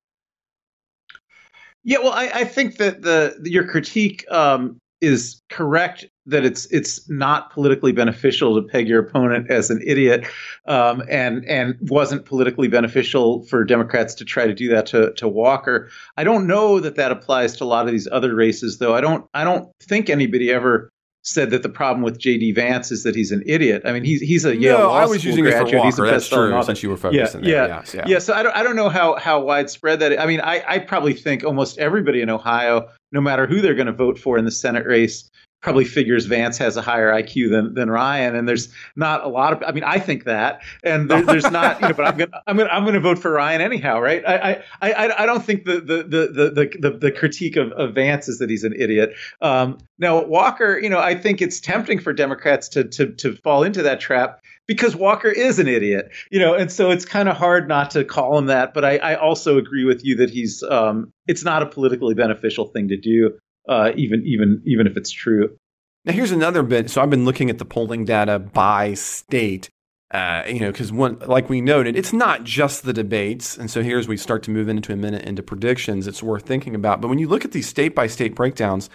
[1.85, 7.09] Yeah, well, I, I think that the your critique um, is correct that it's it's
[7.09, 10.27] not politically beneficial to peg your opponent as an idiot,
[10.67, 15.27] um, and and wasn't politically beneficial for Democrats to try to do that to to
[15.27, 15.89] Walker.
[16.17, 18.95] I don't know that that applies to a lot of these other races, though.
[18.95, 20.91] I don't I don't think anybody ever
[21.23, 22.53] said that the problem with J.D.
[22.53, 23.83] Vance is that he's an idiot.
[23.85, 25.75] I mean, he's he's a Yale no, Law I was School using graduate.
[25.75, 26.53] it for He's a That's true.
[26.55, 26.67] author.
[26.67, 28.05] Since you were Yeah, focusing there, yeah, yes, yeah.
[28.07, 28.19] yeah.
[28.19, 30.13] So I don't I don't know how how widespread that.
[30.13, 30.19] Is.
[30.19, 33.87] I mean, I I probably think almost everybody in Ohio, no matter who they're going
[33.87, 35.29] to vote for in the Senate race,
[35.69, 39.53] probably figures Vance has a higher IQ than than Ryan, and there's not a lot
[39.53, 39.63] of.
[39.63, 41.79] I mean, I think that, and there, there's not.
[41.83, 44.25] You know, but I'm gonna I'm gonna I'm gonna vote for Ryan anyhow, right?
[44.27, 47.95] I I I, I don't think the the the the the, the critique of, of
[47.95, 49.15] Vance is that he's an idiot.
[49.43, 53.63] Um, now Walker, you know, I think it's tempting for Democrats to to to fall
[53.63, 57.37] into that trap because Walker is an idiot, you know, and so it's kind of
[57.37, 58.73] hard not to call him that.
[58.73, 62.69] But I, I also agree with you that he's um, it's not a politically beneficial
[62.69, 63.39] thing to do
[63.69, 65.57] uh, even even even if it's true.
[66.05, 66.91] Now here's another bit.
[66.91, 69.69] So I've been looking at the polling data by state.
[70.11, 73.59] Uh, you know, because one, like we noted, it's not just the debates.
[73.59, 76.47] And so here, as we start to move into a minute into predictions, it's worth
[76.47, 77.03] thinking about.
[77.03, 78.89] But when you look at these state by state breakdowns,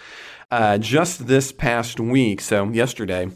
[0.50, 3.30] uh, just this past week, so yesterday,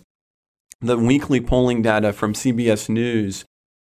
[0.80, 3.44] the weekly polling data from CBS News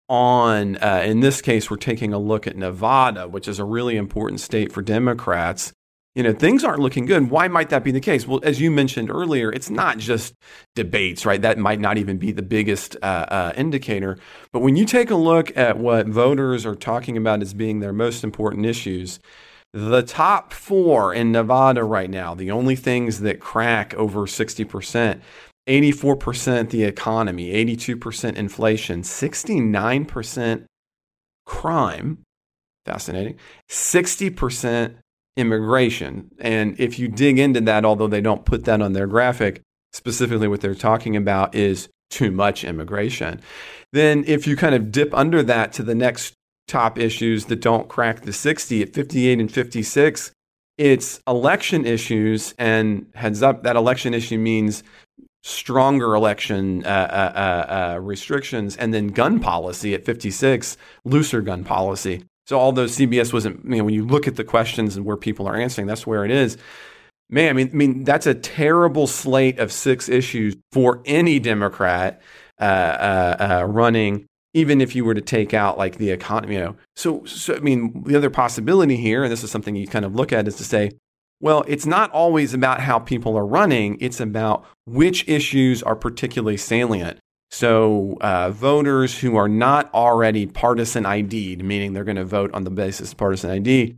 [0.08, 3.98] on, uh, in this case, we're taking a look at Nevada, which is a really
[3.98, 5.74] important state for Democrats
[6.14, 7.28] you know, things aren't looking good.
[7.28, 8.26] Why might that be the case?
[8.26, 10.34] Well, as you mentioned earlier, it's not just
[10.76, 11.42] debates, right?
[11.42, 14.18] That might not even be the biggest uh, uh, indicator.
[14.52, 17.92] But when you take a look at what voters are talking about as being their
[17.92, 19.18] most important issues,
[19.72, 25.20] the top four in Nevada right now, the only things that crack over 60%,
[25.68, 30.64] 84% the economy, 82% inflation, 69%
[31.44, 32.18] crime,
[32.86, 33.36] fascinating,
[33.68, 34.94] 60%
[35.36, 36.30] immigration.
[36.38, 39.62] And if you dig into that, although they don't put that on their graphic,
[39.92, 43.40] specifically what they're talking about is too much immigration.
[43.92, 46.34] Then if you kind of dip under that to the next
[46.68, 50.32] top issues that don't crack the 60 at 58 and 56,
[50.78, 52.54] it's election issues.
[52.58, 54.82] And heads up, that election issue means
[55.42, 61.64] stronger election uh, uh, uh, uh restrictions, and then gun policy at 56, looser gun
[61.64, 62.24] policy.
[62.46, 65.46] So although CBS wasn't, you know, when you look at the questions and where people
[65.46, 66.56] are answering, that's where it is.
[67.30, 72.20] Man, I mean, I mean that's a terrible slate of six issues for any Democrat
[72.60, 74.26] uh, uh, uh, running.
[74.56, 76.76] Even if you were to take out like the economy, you know.
[76.94, 80.14] So, so I mean, the other possibility here, and this is something you kind of
[80.14, 80.92] look at, is to say,
[81.40, 83.98] well, it's not always about how people are running.
[84.00, 87.18] It's about which issues are particularly salient.
[87.54, 92.64] So, uh, voters who are not already partisan ID'd, meaning they're going to vote on
[92.64, 93.94] the basis of partisan ID,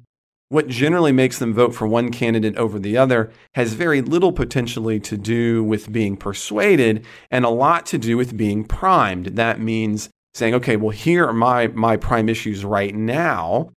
[0.50, 5.00] what generally makes them vote for one candidate over the other has very little potentially
[5.00, 9.36] to do with being persuaded and a lot to do with being primed.
[9.36, 13.70] That means saying, okay, well, here are my, my prime issues right now.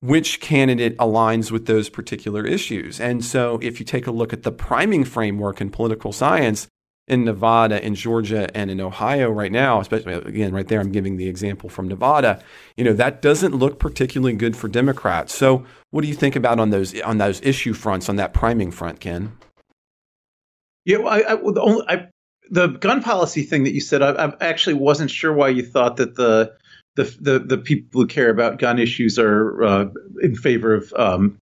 [0.00, 2.98] Which candidate aligns with those particular issues?
[2.98, 6.66] And so, if you take a look at the priming framework in political science,
[7.10, 11.16] in Nevada, in Georgia, and in Ohio right now, especially again, right there, I'm giving
[11.16, 12.40] the example from Nevada.
[12.76, 15.34] You know that doesn't look particularly good for Democrats.
[15.34, 18.70] So, what do you think about on those on those issue fronts, on that priming
[18.70, 19.32] front, Ken?
[20.84, 22.08] Yeah, well, I, I, the, only, I,
[22.48, 25.96] the gun policy thing that you said, I, I actually wasn't sure why you thought
[25.96, 26.54] that the
[26.94, 29.86] the the, the people who care about gun issues are uh,
[30.22, 31.39] in favor of um,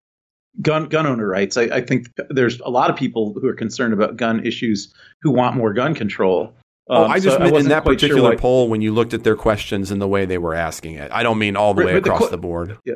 [0.60, 1.56] gun gun owner rights.
[1.56, 4.92] I, I, think there's a lot of people who are concerned about gun issues
[5.22, 6.54] who want more gun control.
[6.88, 8.92] Oh, um, oh, I just so meant I in that particular sure poll when you
[8.92, 11.10] looked at their questions and the way they were asking it.
[11.12, 12.78] I don't mean all the right, way across the, the, board.
[12.84, 12.94] Yeah.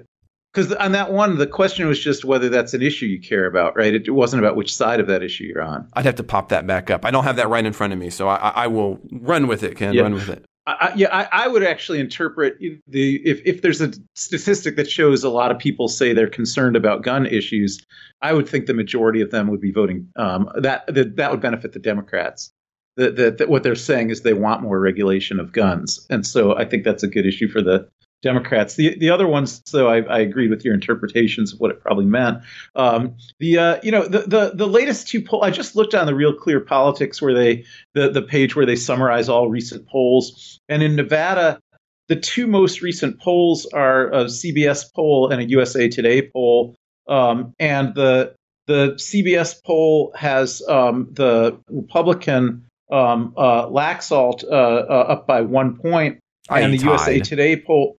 [0.53, 3.77] Because on that one, the question was just whether that's an issue you care about,
[3.77, 3.95] right?
[3.95, 5.89] It, wasn't about which side of that issue you're on.
[5.93, 7.05] I'd have to pop that back up.
[7.05, 9.63] I don't have that right in front of me, so I, I will run with
[9.63, 9.95] it, Ken.
[9.95, 10.03] Yeah.
[10.03, 10.45] Run with it.
[10.69, 15.25] I, yeah, I, I, would actually interpret the if if there's a statistic that shows
[15.25, 17.81] a lot of people say they're concerned about gun issues,
[18.21, 21.41] I would think the majority of them would be voting um, that, that that would
[21.41, 22.53] benefit the Democrats.
[22.97, 26.57] That, that, that what they're saying is they want more regulation of guns, and so
[26.57, 27.89] I think that's a good issue for the
[28.23, 28.75] Democrats.
[28.75, 32.07] The the other ones, so I, I agreed with your interpretations of what it probably
[32.07, 32.39] meant.
[32.75, 35.45] Um, the uh, you know the, the the latest two poll.
[35.45, 37.65] I just looked on the Real Clear Politics where they
[37.95, 41.61] the the page where they summarize all recent polls, and in Nevada,
[42.09, 46.75] the two most recent polls are a CBS poll and a USA Today poll.
[47.07, 48.35] Um, and the
[48.67, 55.77] the CBS poll has um, the Republican um, uh, Laxalt uh, uh, up by one
[55.77, 56.87] point, and the tied.
[56.87, 57.98] USA Today poll,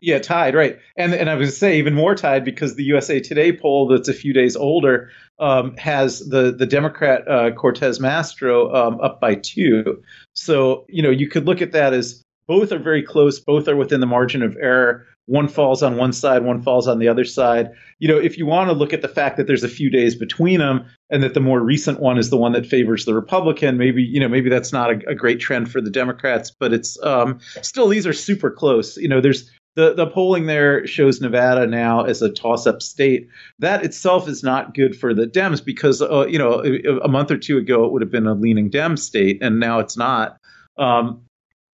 [0.00, 0.78] yeah, tied, right.
[0.96, 4.14] And and I was say even more tied because the USA Today poll that's a
[4.14, 10.02] few days older um, has the the Democrat uh, Cortez Masto um, up by two.
[10.34, 13.76] So you know you could look at that as both are very close, both are
[13.76, 15.06] within the margin of error.
[15.26, 17.70] One falls on one side, one falls on the other side.
[18.00, 20.16] You know, if you want to look at the fact that there's a few days
[20.16, 23.76] between them and that the more recent one is the one that favors the Republican,
[23.76, 27.00] maybe, you know, maybe that's not a, a great trend for the Democrats, but it's
[27.04, 28.96] um, still, these are super close.
[28.96, 33.28] You know, there's the, the polling there shows Nevada now as a toss up state.
[33.60, 37.30] That itself is not good for the Dems because, uh, you know, a, a month
[37.30, 40.36] or two ago it would have been a leaning Dem state, and now it's not.
[40.76, 41.22] Um,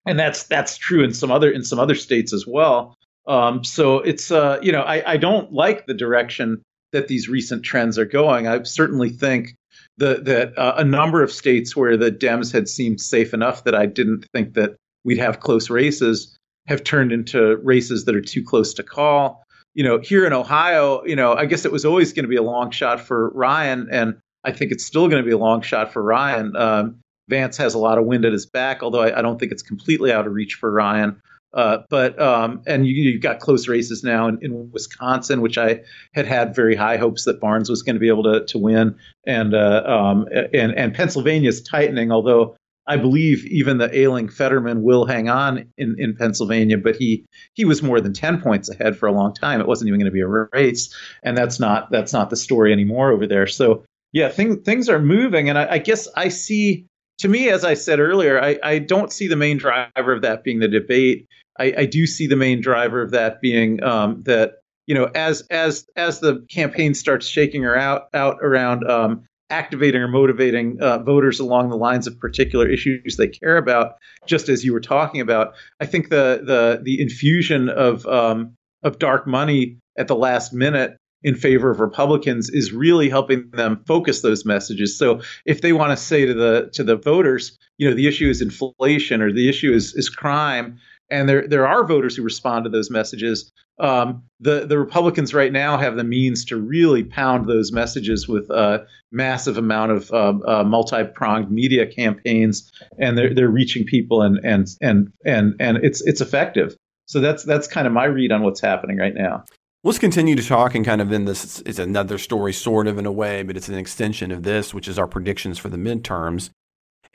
[0.05, 2.95] and that's that's true in some other in some other states as well.
[3.27, 6.61] Um, so it's uh, you know I, I don't like the direction
[6.93, 8.47] that these recent trends are going.
[8.47, 9.55] I certainly think
[9.97, 13.75] the, that uh, a number of states where the Dems had seemed safe enough that
[13.75, 16.36] I didn't think that we'd have close races
[16.67, 19.43] have turned into races that are too close to call.
[19.73, 22.35] You know, here in Ohio, you know, I guess it was always going to be
[22.35, 25.61] a long shot for Ryan, and I think it's still going to be a long
[25.61, 26.55] shot for Ryan.
[26.55, 26.99] Um,
[27.29, 29.61] Vance has a lot of wind at his back, although I, I don't think it's
[29.61, 31.21] completely out of reach for Ryan.
[31.53, 35.81] Uh, but um, and you, have got close races now in, in, Wisconsin, which I
[36.13, 38.95] had had very high hopes that Barnes was going to be able to to win,
[39.25, 42.57] and uh, um, and and Pennsylvania is tightening, although
[42.87, 47.65] I believe even the ailing Fetterman will hang on in, in Pennsylvania, but he he
[47.65, 49.59] was more than ten points ahead for a long time.
[49.59, 52.71] It wasn't even going to be a race, and that's not that's not the story
[52.71, 53.47] anymore over there.
[53.47, 53.83] So
[54.13, 56.85] yeah, things things are moving, and I, I guess I see
[57.19, 60.43] to me, as I said earlier, I, I don't see the main driver of that
[60.43, 61.27] being the debate.
[61.59, 65.41] I, I do see the main driver of that being um, that you know as
[65.49, 70.99] as as the campaign starts shaking her out out around um, activating or motivating uh,
[70.99, 73.95] voters along the lines of particular issues they care about,
[74.25, 75.53] just as you were talking about.
[75.79, 80.97] I think the the the infusion of um, of dark money at the last minute
[81.23, 84.97] in favor of Republicans is really helping them focus those messages.
[84.97, 88.29] So if they want to say to the to the voters, you know, the issue
[88.29, 90.79] is inflation or the issue is is crime,
[91.09, 93.51] and there there are voters who respond to those messages.
[93.79, 98.49] Um, the the Republicans right now have the means to really pound those messages with
[98.49, 104.21] a massive amount of uh, uh, multi pronged media campaigns, and they're they're reaching people
[104.21, 106.75] and and and and and it's it's effective.
[107.05, 109.43] So that's that's kind of my read on what's happening right now.
[109.83, 113.05] Let's continue to talk and kind of in this, it's another story, sort of in
[113.05, 116.49] a way, but it's an extension of this, which is our predictions for the midterms.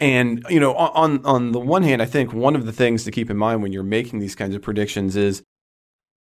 [0.03, 3.13] And, you know, on, on the one hand, I think one of the things to
[3.13, 5.45] keep in mind when you're making these kinds of predictions is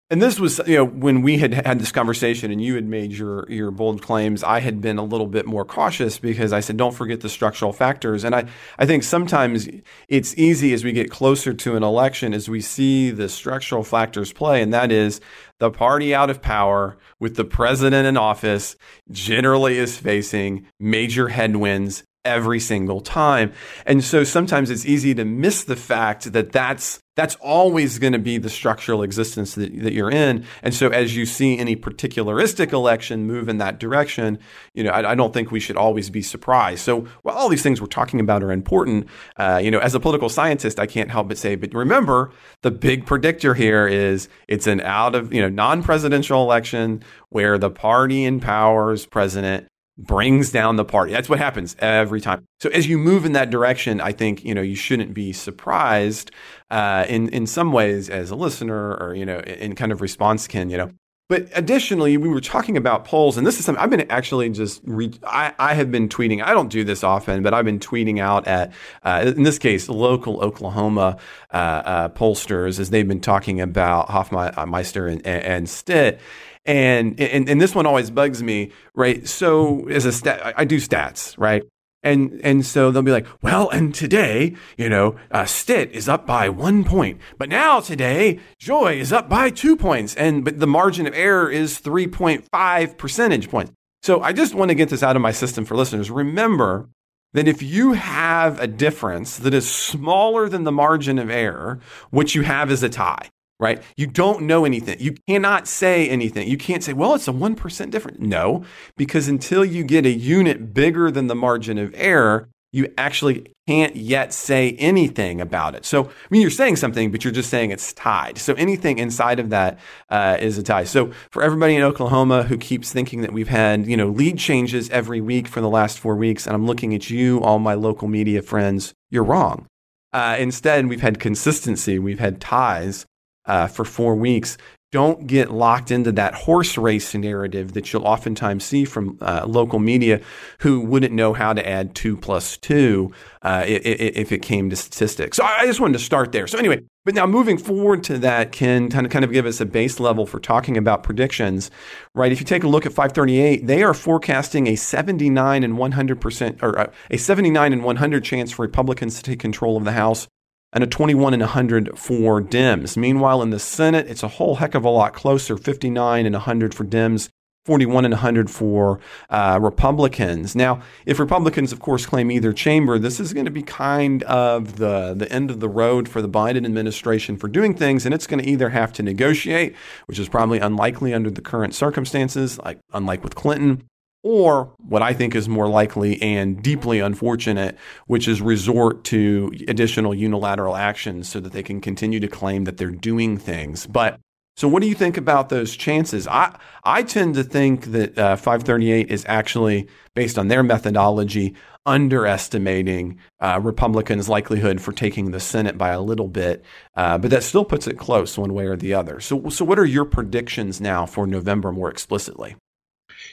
[0.08, 3.12] and this was you know when we had had this conversation and you had made
[3.12, 6.76] your your bold claims i had been a little bit more cautious because i said
[6.76, 8.22] don't forget the structural factors.
[8.22, 8.44] And i
[8.78, 9.68] i think sometimes
[10.08, 14.34] it's easy as we get closer to an election as we see the structural factors
[14.34, 15.20] play and that is
[15.60, 18.76] the party out of power with the president in office
[19.10, 23.52] generally is facing major headwinds every single time.
[23.86, 28.18] And so sometimes it's easy to miss the fact that that's that's always going to
[28.18, 30.46] be the structural existence that, that you're in.
[30.62, 34.38] And so as you see any particularistic election move in that direction,
[34.72, 36.80] you know, I, I don't think we should always be surprised.
[36.80, 40.00] So while all these things we're talking about are important, uh, you know, as a
[40.00, 44.66] political scientist, I can't help but say, but remember, the big predictor here is it's
[44.66, 49.68] an out of, you know, non-presidential election where the party in power is president
[49.98, 51.12] brings down the party.
[51.12, 52.46] That's what happens every time.
[52.60, 56.30] So as you move in that direction, I think you know you shouldn't be surprised
[56.70, 60.48] uh, in in some ways as a listener or you know in kind of response
[60.48, 60.90] can you know.
[61.28, 64.82] But additionally, we were talking about polls, and this is something I've been actually just
[64.84, 66.42] re- I, I have been tweeting.
[66.42, 68.72] I don't do this often, but I've been tweeting out at
[69.02, 71.16] uh, in this case local Oklahoma
[71.50, 76.20] uh, uh pollsters as they've been talking about Hofmeister and, and, and Stitt
[76.64, 79.26] and, and, and this one always bugs me, right?
[79.26, 81.62] So as a stat, I do stats, right?
[82.04, 86.26] And and so they'll be like, well, and today, you know, uh, Stitt is up
[86.26, 90.66] by one point, but now today, Joy is up by two points, and but the
[90.66, 93.70] margin of error is three point five percentage points.
[94.02, 96.10] So I just want to get this out of my system for listeners.
[96.10, 96.88] Remember
[97.34, 101.78] that if you have a difference that is smaller than the margin of error,
[102.10, 103.28] what you have is a tie.
[103.60, 103.82] Right?
[103.96, 104.98] You don't know anything.
[104.98, 106.48] You cannot say anything.
[106.48, 108.18] You can't say, well, it's a 1% difference.
[108.18, 108.64] No,
[108.96, 113.94] because until you get a unit bigger than the margin of error, you actually can't
[113.94, 115.84] yet say anything about it.
[115.84, 118.38] So, I mean, you're saying something, but you're just saying it's tied.
[118.38, 119.78] So, anything inside of that
[120.08, 120.84] uh, is a tie.
[120.84, 124.88] So, for everybody in Oklahoma who keeps thinking that we've had, you know, lead changes
[124.90, 128.08] every week for the last four weeks, and I'm looking at you, all my local
[128.08, 129.66] media friends, you're wrong.
[130.14, 133.06] Uh, instead, we've had consistency, we've had ties
[133.46, 134.56] uh, for four weeks
[134.92, 139.78] don't get locked into that horse race narrative that you'll oftentimes see from uh, local
[139.78, 140.20] media
[140.58, 145.38] who wouldn't know how to add two plus two uh, if it came to statistics.
[145.38, 146.46] So I just wanted to start there.
[146.46, 149.62] So anyway, but now moving forward to that can kind of kind of give us
[149.62, 151.70] a base level for talking about predictions,
[152.14, 152.30] right?
[152.30, 156.58] If you take a look at 538, they are forecasting a 79 and 100 percent
[156.62, 160.28] or uh, a 79 and 100 chance for Republicans to take control of the House
[160.72, 162.96] and a 21 and 100 for Dems.
[162.96, 166.74] Meanwhile, in the Senate, it's a whole heck of a lot closer 59 and 100
[166.74, 167.28] for Dems.
[167.64, 168.98] 41 and 100 for
[169.30, 170.56] uh, Republicans.
[170.56, 174.78] Now, if Republicans, of course, claim either chamber, this is going to be kind of
[174.78, 178.26] the, the end of the road for the Biden administration for doing things, and it's
[178.26, 182.80] going to either have to negotiate, which is probably unlikely under the current circumstances, like
[182.92, 183.88] unlike with Clinton,
[184.22, 190.14] or what I think is more likely and deeply unfortunate, which is resort to additional
[190.14, 193.86] unilateral actions so that they can continue to claim that they're doing things.
[193.86, 194.20] But
[194.56, 196.28] so, what do you think about those chances?
[196.28, 201.54] I I tend to think that uh, 538 is actually based on their methodology
[201.84, 206.64] underestimating uh, Republicans' likelihood for taking the Senate by a little bit,
[206.96, 209.20] uh, but that still puts it close one way or the other.
[209.20, 212.56] So, so what are your predictions now for November more explicitly?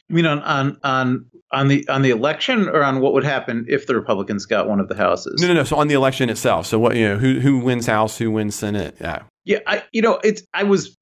[0.09, 3.65] You mean on on on on the on the election or on what would happen
[3.69, 5.41] if the Republicans got one of the houses?
[5.41, 5.63] No, no, no.
[5.63, 6.65] So on the election itself.
[6.65, 8.97] So what you know, who who wins House, who wins Senate?
[8.99, 9.23] Yeah.
[9.45, 10.97] Yeah, I you know, it's I was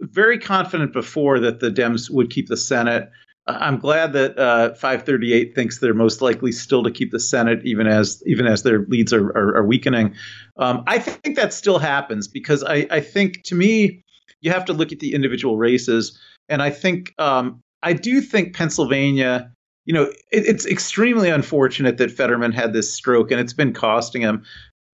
[0.00, 3.08] very confident before that the Dems would keep the Senate.
[3.48, 7.86] I'm glad that uh, 538 thinks they're most likely still to keep the Senate, even
[7.86, 10.14] as even as their leads are are, are weakening.
[10.56, 14.02] Um, I think that still happens because I, I think to me
[14.40, 18.54] you have to look at the individual races, and I think um, I do think
[18.54, 19.52] Pennsylvania,
[19.84, 24.22] you know, it, it's extremely unfortunate that Fetterman had this stroke and it's been costing
[24.22, 24.44] him.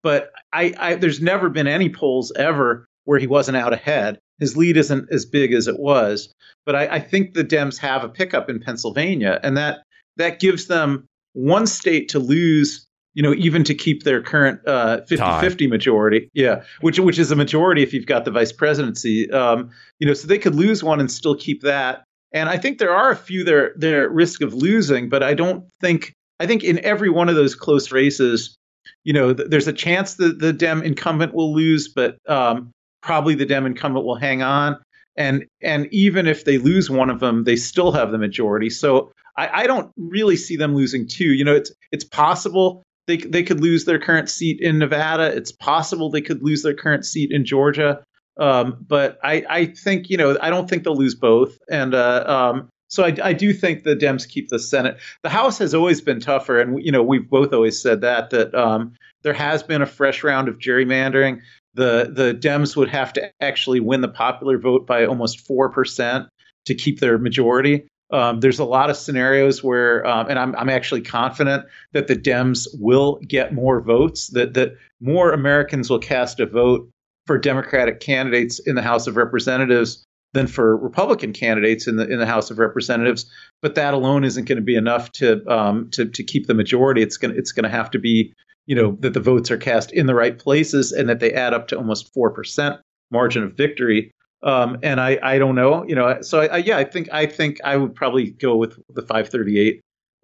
[0.03, 4.19] But I, I, there's never been any polls ever where he wasn't out ahead.
[4.39, 6.33] His lead isn't as big as it was,
[6.67, 9.85] but I, I think the Dems have a pickup in Pennsylvania, and that
[10.17, 15.01] that gives them one state to lose you know, even to keep their current uh,
[15.03, 16.31] 50-50 majority.
[16.33, 19.31] Yeah, which which is a majority if you've got the vice presidency.
[19.31, 22.05] Um, you know, so they could lose one and still keep that.
[22.33, 25.35] And I think there are a few they're they're at risk of losing, but I
[25.35, 28.57] don't think I think in every one of those close races,
[29.05, 32.73] you know, th- there's a chance that the Dem incumbent will lose, but um,
[33.03, 34.79] probably the Dem incumbent will hang on.
[35.17, 38.71] And and even if they lose one of them, they still have the majority.
[38.71, 41.33] So I, I don't really see them losing two.
[41.33, 45.25] You know, it's it's possible they they could lose their current seat in Nevada.
[45.25, 48.03] It's possible they could lose their current seat in Georgia.
[48.39, 52.25] Um, but I, I think you know I don't think they'll lose both, and uh,
[52.27, 54.99] um, so I, I do think the Dems keep the Senate.
[55.23, 58.55] The House has always been tougher, and you know we've both always said that that
[58.55, 61.41] um, there has been a fresh round of gerrymandering.
[61.75, 66.29] The the Dems would have to actually win the popular vote by almost four percent
[66.67, 67.87] to keep their majority.
[68.13, 72.15] Um, there's a lot of scenarios where, um, and I'm, I'm actually confident that the
[72.15, 76.89] Dems will get more votes, that that more Americans will cast a vote
[77.27, 82.19] for Democratic candidates in the House of Representatives than for Republican candidates in the in
[82.19, 83.31] the House of Representatives.
[83.61, 87.03] But that alone isn't going to be enough to um, to to keep the majority.
[87.03, 88.33] It's going it's going to have to be
[88.67, 91.55] you know that the votes are cast in the right places and that they add
[91.55, 92.81] up to almost four percent
[93.11, 94.11] margin of victory.
[94.43, 97.27] Um, and I I don't know you know so I, I, yeah I think I
[97.27, 99.81] think I would probably go with the 538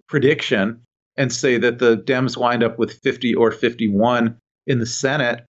[0.08, 0.80] prediction
[1.16, 4.36] and say that the Dems wind up with 50 or 51
[4.66, 5.44] in the Senate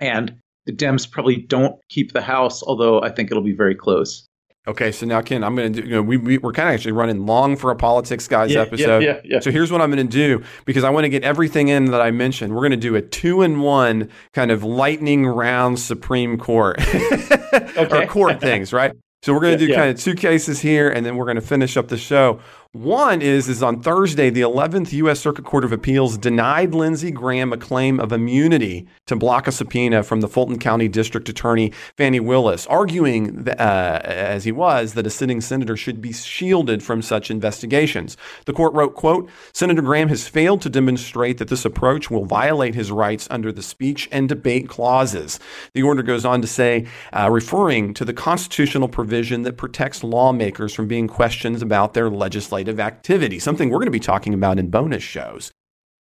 [0.00, 0.34] and
[0.66, 4.28] the Dems probably don't keep the House, although I think it'll be very close.
[4.68, 5.88] Okay, so now Ken, I'm going to do.
[5.88, 8.60] You know, we, we are kind of actually running long for a politics guys yeah,
[8.60, 9.02] episode.
[9.02, 9.40] Yeah, yeah, yeah.
[9.40, 12.00] So here's what I'm going to do because I want to get everything in that
[12.00, 12.54] I mentioned.
[12.54, 16.78] We're going to do a two in one kind of lightning round Supreme Court
[17.76, 18.92] or court things, right?
[19.22, 21.36] So we're going to do yeah, kind of two cases here, and then we're going
[21.36, 22.40] to finish up the show.
[22.74, 25.20] One is is on Thursday, the 11th U.S.
[25.20, 30.02] Circuit Court of Appeals denied Lindsey Graham a claim of immunity to block a subpoena
[30.02, 35.06] from the Fulton County District Attorney Fani Willis, arguing that, uh, as he was that
[35.06, 38.16] a sitting senator should be shielded from such investigations.
[38.46, 42.74] The court wrote, "quote Senator Graham has failed to demonstrate that this approach will violate
[42.74, 45.38] his rights under the speech and debate clauses."
[45.74, 50.72] The order goes on to say, uh, referring to the constitutional provision that protects lawmakers
[50.72, 54.58] from being questioned about their legislative legislative activity, something we're going to be talking about
[54.58, 55.50] in bonus shows.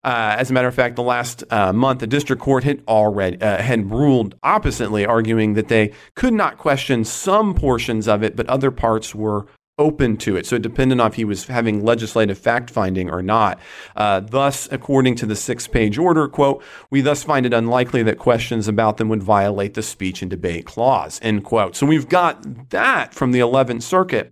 [0.05, 3.40] Uh, as a matter of fact, the last uh, month, the district court had already
[3.40, 8.48] uh, had ruled oppositely, arguing that they could not question some portions of it, but
[8.48, 10.47] other parts were open to it.
[10.47, 13.59] So it depended on if he was having legislative fact finding or not.
[13.94, 18.18] Uh, thus, according to the six page order, quote, we thus find it unlikely that
[18.18, 21.76] questions about them would violate the speech and debate clause, end quote.
[21.76, 24.30] So we've got that from the 11th Circuit.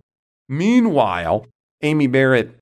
[0.49, 1.45] Meanwhile,
[1.81, 2.57] Amy Barrett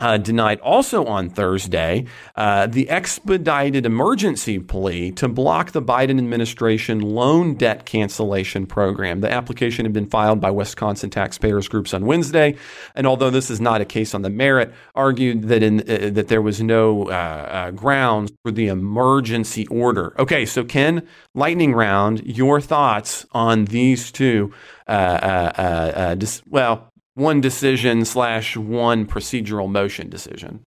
[0.00, 2.06] uh, denied also on Thursday
[2.36, 9.20] uh, the expedited emergency plea to block the Biden administration loan debt cancellation program.
[9.20, 12.56] The application had been filed by Wisconsin taxpayers groups on Wednesday,
[12.94, 16.28] and although this is not a case on the merit, argued that in uh, that
[16.28, 20.14] there was no uh, uh, grounds for the emergency order.
[20.18, 24.52] Okay, so Ken, lightning round, your thoughts on these two?
[24.86, 26.87] Uh, dis- well,
[27.18, 30.62] one decision slash one procedural motion decision.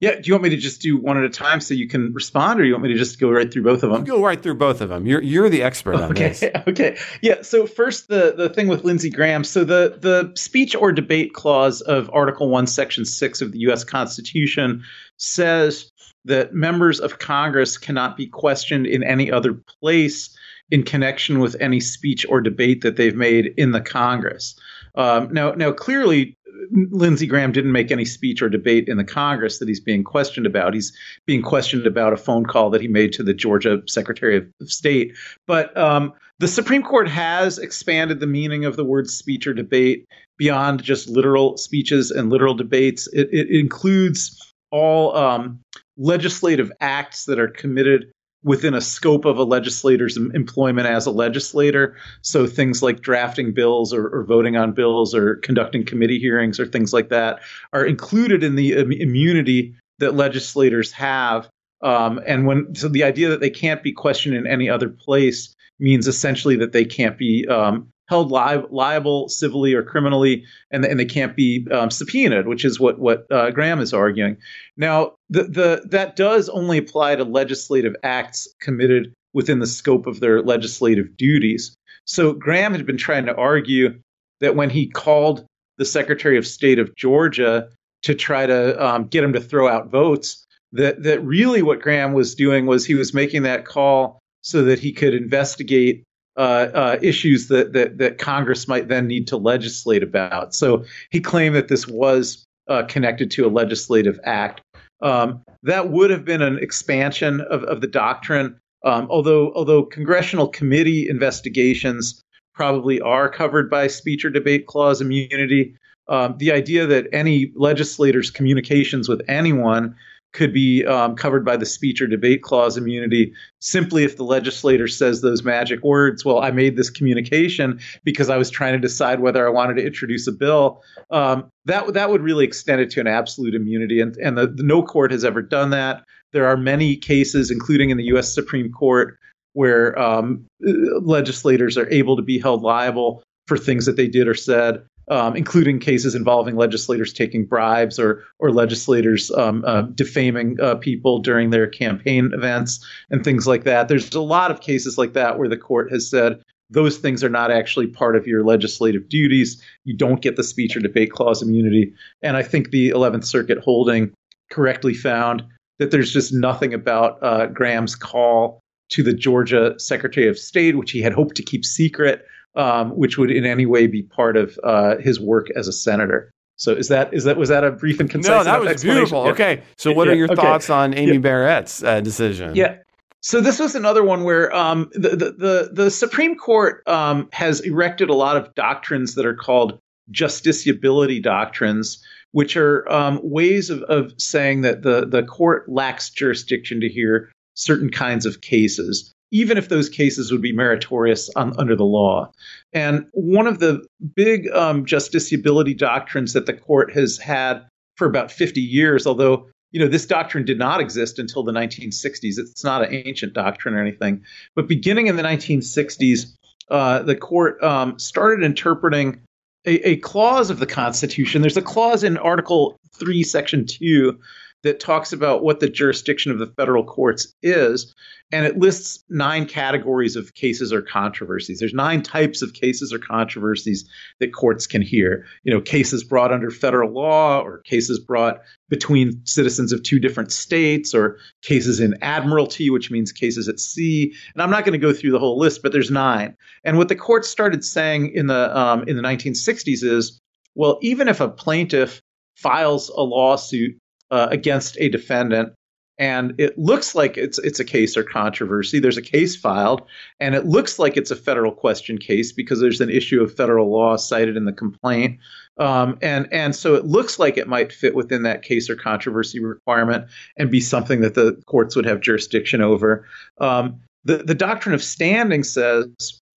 [0.00, 2.14] Yeah, do you want me to just do one at a time so you can
[2.14, 4.02] respond, or do you want me to just go right through both of them?
[4.04, 5.06] Go right through both of them.
[5.06, 6.44] You're you're the expert on okay, this.
[6.66, 7.42] Okay, yeah.
[7.42, 9.44] So first, the the thing with Lindsey Graham.
[9.44, 13.84] So the the speech or debate clause of Article One, Section Six of the U.S.
[13.84, 14.82] Constitution
[15.18, 15.90] says
[16.24, 20.34] that members of Congress cannot be questioned in any other place
[20.70, 24.54] in connection with any speech or debate that they've made in the Congress.
[24.94, 26.36] Um, now, now clearly,
[26.70, 30.46] Lindsey Graham didn't make any speech or debate in the Congress that he's being questioned
[30.46, 30.74] about.
[30.74, 30.96] He's
[31.26, 35.16] being questioned about a phone call that he made to the Georgia Secretary of State.
[35.46, 40.06] But um, the Supreme Court has expanded the meaning of the word speech or debate
[40.38, 43.08] beyond just literal speeches and literal debates.
[43.12, 45.60] It, it includes all um,
[45.96, 48.10] legislative acts that are committed
[48.42, 51.96] within a scope of a legislator's employment as a legislator.
[52.22, 56.66] So things like drafting bills or, or, voting on bills or conducting committee hearings or
[56.66, 57.40] things like that
[57.72, 61.50] are included in the Im- immunity that legislators have.
[61.82, 65.54] Um, and when so the idea that they can't be questioned in any other place
[65.78, 70.98] means essentially that they can't be um, held li- liable civilly or criminally, and, and
[70.98, 74.36] they can't be um, subpoenaed, which is what what uh, Graham is arguing.
[74.76, 80.20] Now, the, the that does only apply to legislative acts committed within the scope of
[80.20, 81.74] their legislative duties.
[82.04, 84.00] So Graham had been trying to argue
[84.40, 85.46] that when he called
[85.78, 87.68] the Secretary of State of Georgia
[88.02, 92.12] to try to um, get him to throw out votes, that that really what Graham
[92.12, 96.02] was doing was he was making that call so that he could investigate
[96.36, 100.54] uh, uh, issues that, that, that Congress might then need to legislate about.
[100.54, 104.62] So he claimed that this was uh, connected to a legislative act.
[105.02, 110.48] Um, that would have been an expansion of, of the doctrine, um, although although congressional
[110.48, 112.22] committee investigations
[112.54, 115.74] probably are covered by speech or debate clause immunity.
[116.08, 119.94] Um, the idea that any legislator's communications with anyone
[120.32, 124.86] could be um, covered by the speech or debate clause immunity simply if the legislator
[124.86, 126.24] says those magic words.
[126.24, 129.86] Well, I made this communication because I was trying to decide whether I wanted to
[129.86, 130.82] introduce a bill.
[131.10, 134.62] Um, that that would really extend it to an absolute immunity, and and the, the,
[134.62, 136.04] no court has ever done that.
[136.32, 138.32] There are many cases, including in the U.S.
[138.32, 139.18] Supreme Court,
[139.54, 144.34] where um, legislators are able to be held liable for things that they did or
[144.34, 144.80] said
[145.10, 151.18] um, including cases involving legislators taking bribes or or legislators um, uh, defaming uh, people
[151.18, 153.88] during their campaign events and things like that.
[153.88, 157.28] There's a lot of cases like that where the court has said those things are
[157.28, 159.60] not actually part of your legislative duties.
[159.84, 161.92] You don't get the speech or debate clause immunity.
[162.22, 164.12] And I think the 11th Circuit holding
[164.50, 165.42] correctly found
[165.80, 168.60] that there's just nothing about uh, Graham's call
[168.90, 172.24] to the Georgia Secretary of State, which he had hoped to keep secret,
[172.54, 176.30] um, which would in any way be part of uh, his work as a senator.
[176.56, 178.30] So is that is that was that a brief and concise?
[178.30, 179.24] No, that was beautiful.
[179.24, 179.30] Yeah.
[179.30, 180.12] Okay, so what yeah.
[180.12, 180.42] are your okay.
[180.42, 181.18] thoughts on Amy yeah.
[181.18, 182.54] Barrett's uh, decision?
[182.54, 182.76] Yeah.
[183.22, 187.60] So this was another one where um, the, the, the the Supreme Court um, has
[187.60, 189.78] erected a lot of doctrines that are called
[190.12, 196.80] justiciability doctrines, which are um, ways of, of saying that the the court lacks jurisdiction
[196.80, 199.14] to hear certain kinds of cases.
[199.30, 202.30] Even if those cases would be meritorious on, under the law.
[202.72, 207.62] And one of the big um, justiciability doctrines that the court has had
[207.96, 212.38] for about 50 years, although you know this doctrine did not exist until the 1960s.
[212.38, 214.24] It's not an ancient doctrine or anything,
[214.56, 216.36] but beginning in the 1960s,
[216.70, 219.20] uh, the court um, started interpreting
[219.66, 221.42] a, a clause of the Constitution.
[221.42, 224.18] There's a clause in Article 3, Section 2
[224.62, 227.94] that talks about what the jurisdiction of the federal courts is.
[228.32, 231.58] And it lists nine categories of cases or controversies.
[231.58, 233.88] There's nine types of cases or controversies
[234.20, 235.26] that courts can hear.
[235.42, 240.30] You know, cases brought under federal law, or cases brought between citizens of two different
[240.30, 244.14] states, or cases in admiralty, which means cases at sea.
[244.34, 246.36] And I'm not going to go through the whole list, but there's nine.
[246.62, 250.20] And what the courts started saying in the um, in the 1960s is,
[250.54, 252.00] well, even if a plaintiff
[252.36, 253.76] files a lawsuit
[254.10, 255.52] uh, against a defendant
[256.00, 258.80] and it looks like it's it's a case or controversy.
[258.80, 259.82] There's a case filed,
[260.18, 263.70] and it looks like it's a federal question case because there's an issue of federal
[263.70, 265.18] law cited in the complaint,
[265.58, 269.40] um, and and so it looks like it might fit within that case or controversy
[269.40, 270.06] requirement
[270.38, 273.06] and be something that the courts would have jurisdiction over.
[273.38, 275.86] Um, the the doctrine of standing says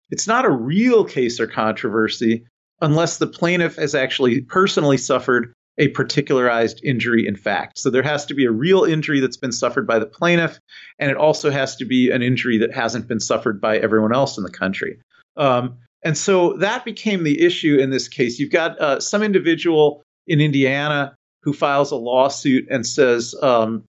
[0.09, 2.45] it's not a real case or controversy
[2.81, 7.77] unless the plaintiff has actually personally suffered a particularized injury in fact.
[7.77, 10.59] So there has to be a real injury that's been suffered by the plaintiff,
[10.99, 14.37] and it also has to be an injury that hasn't been suffered by everyone else
[14.37, 14.99] in the country.
[15.37, 18.39] Um, and so that became the issue in this case.
[18.39, 23.83] You've got uh, some individual in Indiana who files a lawsuit and says, um,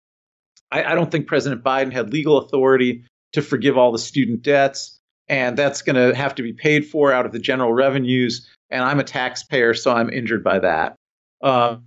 [0.70, 4.98] I, I don't think President Biden had legal authority to forgive all the student debts,
[5.28, 8.48] and that's going to have to be paid for out of the general revenues.
[8.70, 10.97] And I'm a taxpayer, so I'm injured by that.
[11.42, 11.84] Um,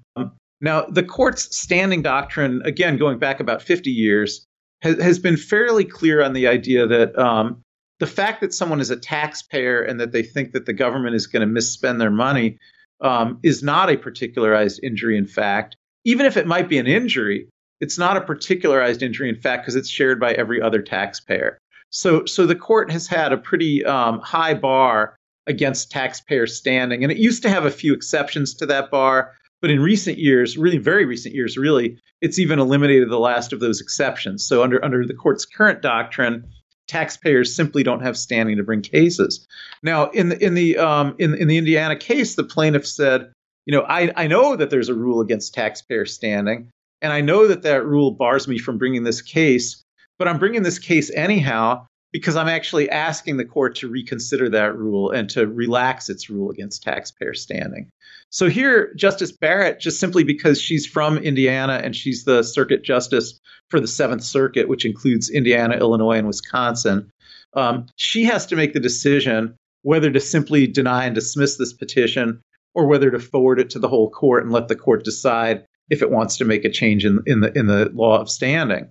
[0.62, 4.46] now, the court's standing doctrine, again, going back about 50 years,
[4.82, 7.62] has, has been fairly clear on the idea that um,
[8.00, 11.28] the fact that someone is a taxpayer and that they think that the government is
[11.28, 12.58] going to misspend their money
[13.02, 15.76] um, is not a particularized injury in fact.
[16.06, 17.48] Even if it might be an injury,
[17.82, 21.58] it's not a particularized injury in fact because it's shared by every other taxpayer.
[21.90, 25.16] So, so the court has had a pretty um, high bar
[25.46, 29.34] against taxpayer standing, and it used to have a few exceptions to that bar.
[29.64, 33.62] But in recent years, really very recent years, really, it's even eliminated the last of
[33.62, 34.46] those exceptions.
[34.46, 36.46] So under under the court's current doctrine,
[36.90, 39.48] taxpayers simply don't have standing to bring cases.
[39.82, 43.32] Now, in the in the um, in in the Indiana case, the plaintiff said,
[43.66, 46.70] you know, I I know that there's a rule against taxpayer standing,
[47.02, 49.82] and I know that that rule bars me from bringing this case,
[50.20, 54.78] but I'm bringing this case anyhow because I'm actually asking the court to reconsider that
[54.78, 57.90] rule and to relax its rule against taxpayer standing.
[58.30, 63.40] So here, Justice Barrett, just simply because she's from Indiana and she's the circuit justice
[63.70, 67.12] for the Seventh Circuit, which includes Indiana, Illinois, and Wisconsin,
[67.56, 72.42] um, she has to make the decision whether to simply deny and dismiss this petition
[72.76, 76.02] or whether to forward it to the whole court and let the court decide if
[76.02, 78.88] it wants to make a change in, in the in the law of standing.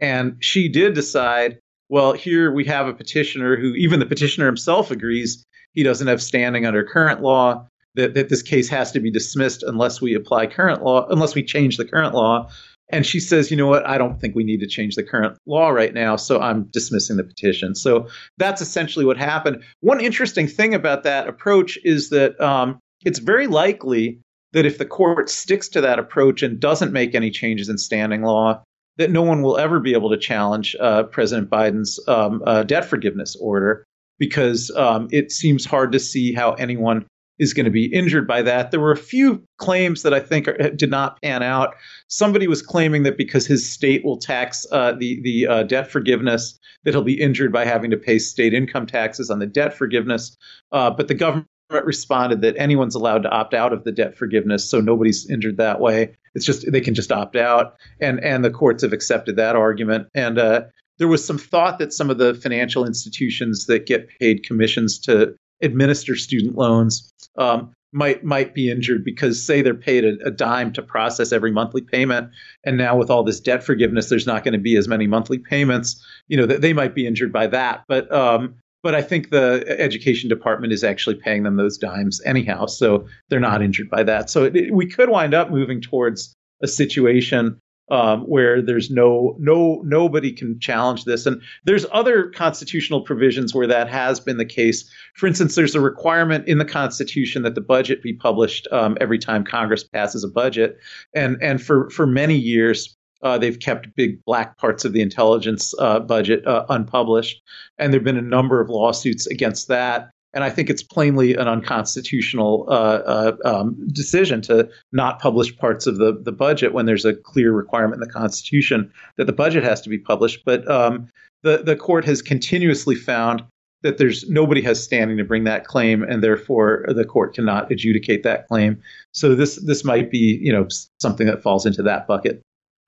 [0.00, 4.90] And she did decide well, here we have a petitioner who, even the petitioner himself
[4.90, 9.10] agrees he doesn't have standing under current law, that, that this case has to be
[9.10, 12.48] dismissed unless we apply current law, unless we change the current law.
[12.90, 15.38] And she says, you know what, I don't think we need to change the current
[15.46, 17.74] law right now, so I'm dismissing the petition.
[17.74, 19.62] So that's essentially what happened.
[19.80, 24.20] One interesting thing about that approach is that um, it's very likely
[24.52, 28.22] that if the court sticks to that approach and doesn't make any changes in standing
[28.22, 28.62] law,
[28.96, 32.84] that no one will ever be able to challenge uh, President Biden's um, uh, debt
[32.84, 33.84] forgiveness order
[34.18, 37.06] because um, it seems hard to see how anyone
[37.38, 38.70] is going to be injured by that.
[38.70, 41.74] There were a few claims that I think are, did not pan out.
[42.08, 46.58] Somebody was claiming that because his state will tax uh, the the uh, debt forgiveness,
[46.84, 50.36] that he'll be injured by having to pay state income taxes on the debt forgiveness.
[50.70, 51.48] Uh, but the government
[51.82, 55.80] responded that anyone's allowed to opt out of the debt forgiveness, so nobody's injured that
[55.80, 56.14] way.
[56.34, 60.08] It's just they can just opt out, and and the courts have accepted that argument.
[60.14, 60.62] And uh,
[60.98, 65.34] there was some thought that some of the financial institutions that get paid commissions to
[65.62, 70.72] administer student loans um, might might be injured because say they're paid a, a, dime
[70.72, 72.28] to process every monthly payment
[72.64, 75.38] and now with all this debt forgiveness there's not going to be as many monthly
[75.38, 79.30] payments you know that they might be injured by that but um, but I think
[79.30, 84.02] the education department is actually paying them those dimes anyhow, so they're not injured by
[84.02, 84.28] that.
[84.28, 87.58] So it, we could wind up moving towards a situation
[87.90, 93.66] um, where there's no no nobody can challenge this, and there's other constitutional provisions where
[93.66, 94.88] that has been the case.
[95.16, 99.18] For instance, there's a requirement in the Constitution that the budget be published um, every
[99.18, 100.78] time Congress passes a budget,
[101.14, 105.74] and and for for many years Uh, they've kept big black parts of the intelligence
[105.78, 107.42] uh, budget uh, unpublished,
[107.78, 110.10] and there have been a number of lawsuits against that.
[110.34, 115.86] And I think it's plainly an unconstitutional uh, uh, um, decision to not publish parts
[115.86, 119.62] of the, the budget when there's a clear requirement in the Constitution that the budget
[119.62, 120.44] has to be published.
[120.44, 121.08] But um,
[121.42, 123.44] the the court has continuously found
[123.84, 128.24] that there's nobody has standing to bring that claim, and therefore the court cannot adjudicate
[128.24, 128.82] that claim.
[129.12, 130.66] So this this might be you know
[131.00, 132.42] something that falls into that bucket.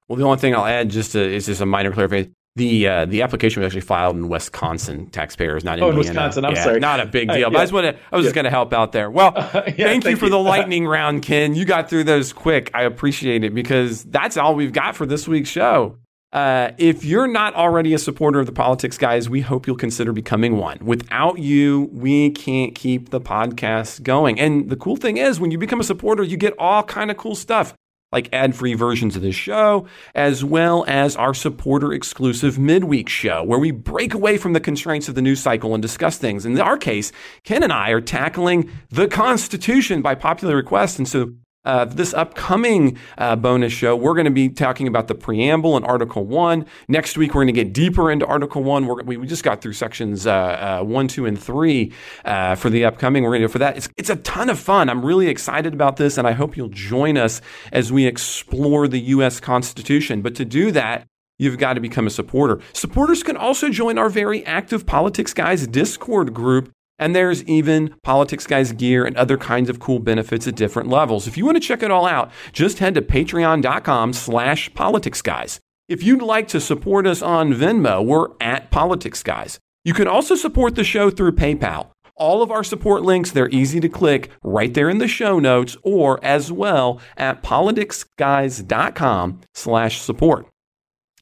[0.08, 2.32] Well, the only thing I'll add just to, is just a minor clarification.
[2.54, 5.10] The uh, the application was actually filed in Wisconsin.
[5.10, 5.90] Taxpayers, not oh, Indiana.
[5.90, 6.44] in Wisconsin.
[6.46, 7.48] I'm yeah, sorry, not a big deal.
[7.48, 7.58] Uh, but.
[7.58, 8.02] I just want to.
[8.10, 8.28] I was Yeah.
[8.28, 9.10] just going to help out there.
[9.10, 10.30] Well, yeah, thank, you for you.
[10.30, 11.54] the lightning round, Ken.
[11.54, 12.70] You got through those quick.
[12.72, 15.98] I appreciate it because that's all we've got for this week's show.
[16.32, 20.12] Uh, if you're not already a supporter of the Politics Guys, we hope you'll consider
[20.12, 20.78] becoming one.
[20.82, 24.40] Without you, we can't keep the podcast going.
[24.40, 27.16] And the cool thing is, when you become a supporter, you get all kind of
[27.18, 27.74] cool stuff
[28.12, 33.70] like ad-free versions of this show, as well as our supporter-exclusive midweek show, where we
[33.70, 36.46] break away from the constraints of the news cycle and discuss things.
[36.46, 37.10] In our case,
[37.44, 41.32] Ken and I are tackling the Constitution by popular request, and so
[41.66, 45.84] uh, this upcoming uh, bonus show, we're going to be talking about the preamble and
[45.84, 46.64] Article 1.
[46.88, 48.86] Next week, we're going to get deeper into Article 1.
[48.86, 51.92] We're, we, just got through sections uh, uh, 1, 2, and 3
[52.24, 53.24] uh, for the upcoming.
[53.24, 53.76] We're going to go for that.
[53.76, 54.88] It's, it's a ton of fun.
[54.88, 57.40] I'm really excited about this, and I hope you'll join us
[57.72, 59.40] as we explore the U.S.
[59.40, 60.22] Constitution.
[60.22, 61.06] But to do that,
[61.38, 62.60] You've got to become a supporter.
[62.72, 68.46] Supporters can also join our very active Politics Guys Discord group and there's even Politics
[68.46, 71.26] Guys gear and other kinds of cool benefits at different levels.
[71.26, 75.60] If you want to check it all out, just head to patreon.com slash politics guys.
[75.88, 79.60] If you'd like to support us on Venmo, we're at Politics Guys.
[79.84, 81.90] You can also support the show through PayPal.
[82.16, 85.76] All of our support links, they're easy to click right there in the show notes
[85.82, 90.46] or as well at politicsguys.com slash support.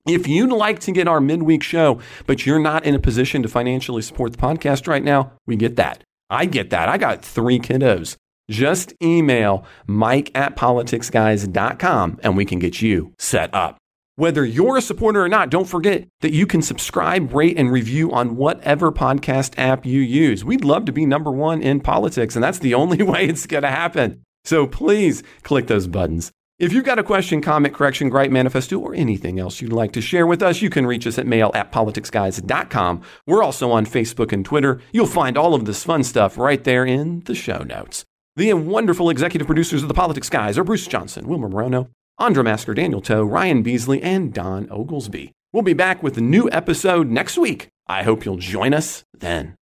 [0.07, 3.49] If you'd like to get our midweek show, but you're not in a position to
[3.49, 6.05] financially support the podcast right now, we get that.
[6.29, 6.91] I get that.
[6.91, 8.17] I got three kiddos.
[8.51, 13.79] Just email mike at politicsguys.com and we can get you set up.
[14.17, 18.13] Whether you're a supporter or not, don't forget that you can subscribe, rate, and review
[18.13, 20.45] on whatever podcast app you use.
[20.45, 23.63] We'd love to be number one in politics, and that's the only way it's going
[23.63, 24.23] to happen.
[24.45, 26.31] So please click those buttons.
[26.57, 30.01] If you've got a question, comment, correction, gripe, manifesto, or anything else you'd like to
[30.01, 33.03] share with us, you can reach us at mail at politicsguys.com.
[33.27, 34.81] We're also on Facebook and Twitter.
[34.93, 38.05] You'll find all of this fun stuff right there in the show notes.
[38.37, 42.75] The wonderful executive producers of the Politics Guys are Bruce Johnson, Wilmer Morono, Andra Masker,
[42.75, 45.33] Daniel Toe, Ryan Beasley, and Don Oglesby.
[45.53, 47.69] We'll be back with a new episode next week.
[47.89, 49.57] I hope you'll join us then.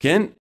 [0.00, 0.34] Ken,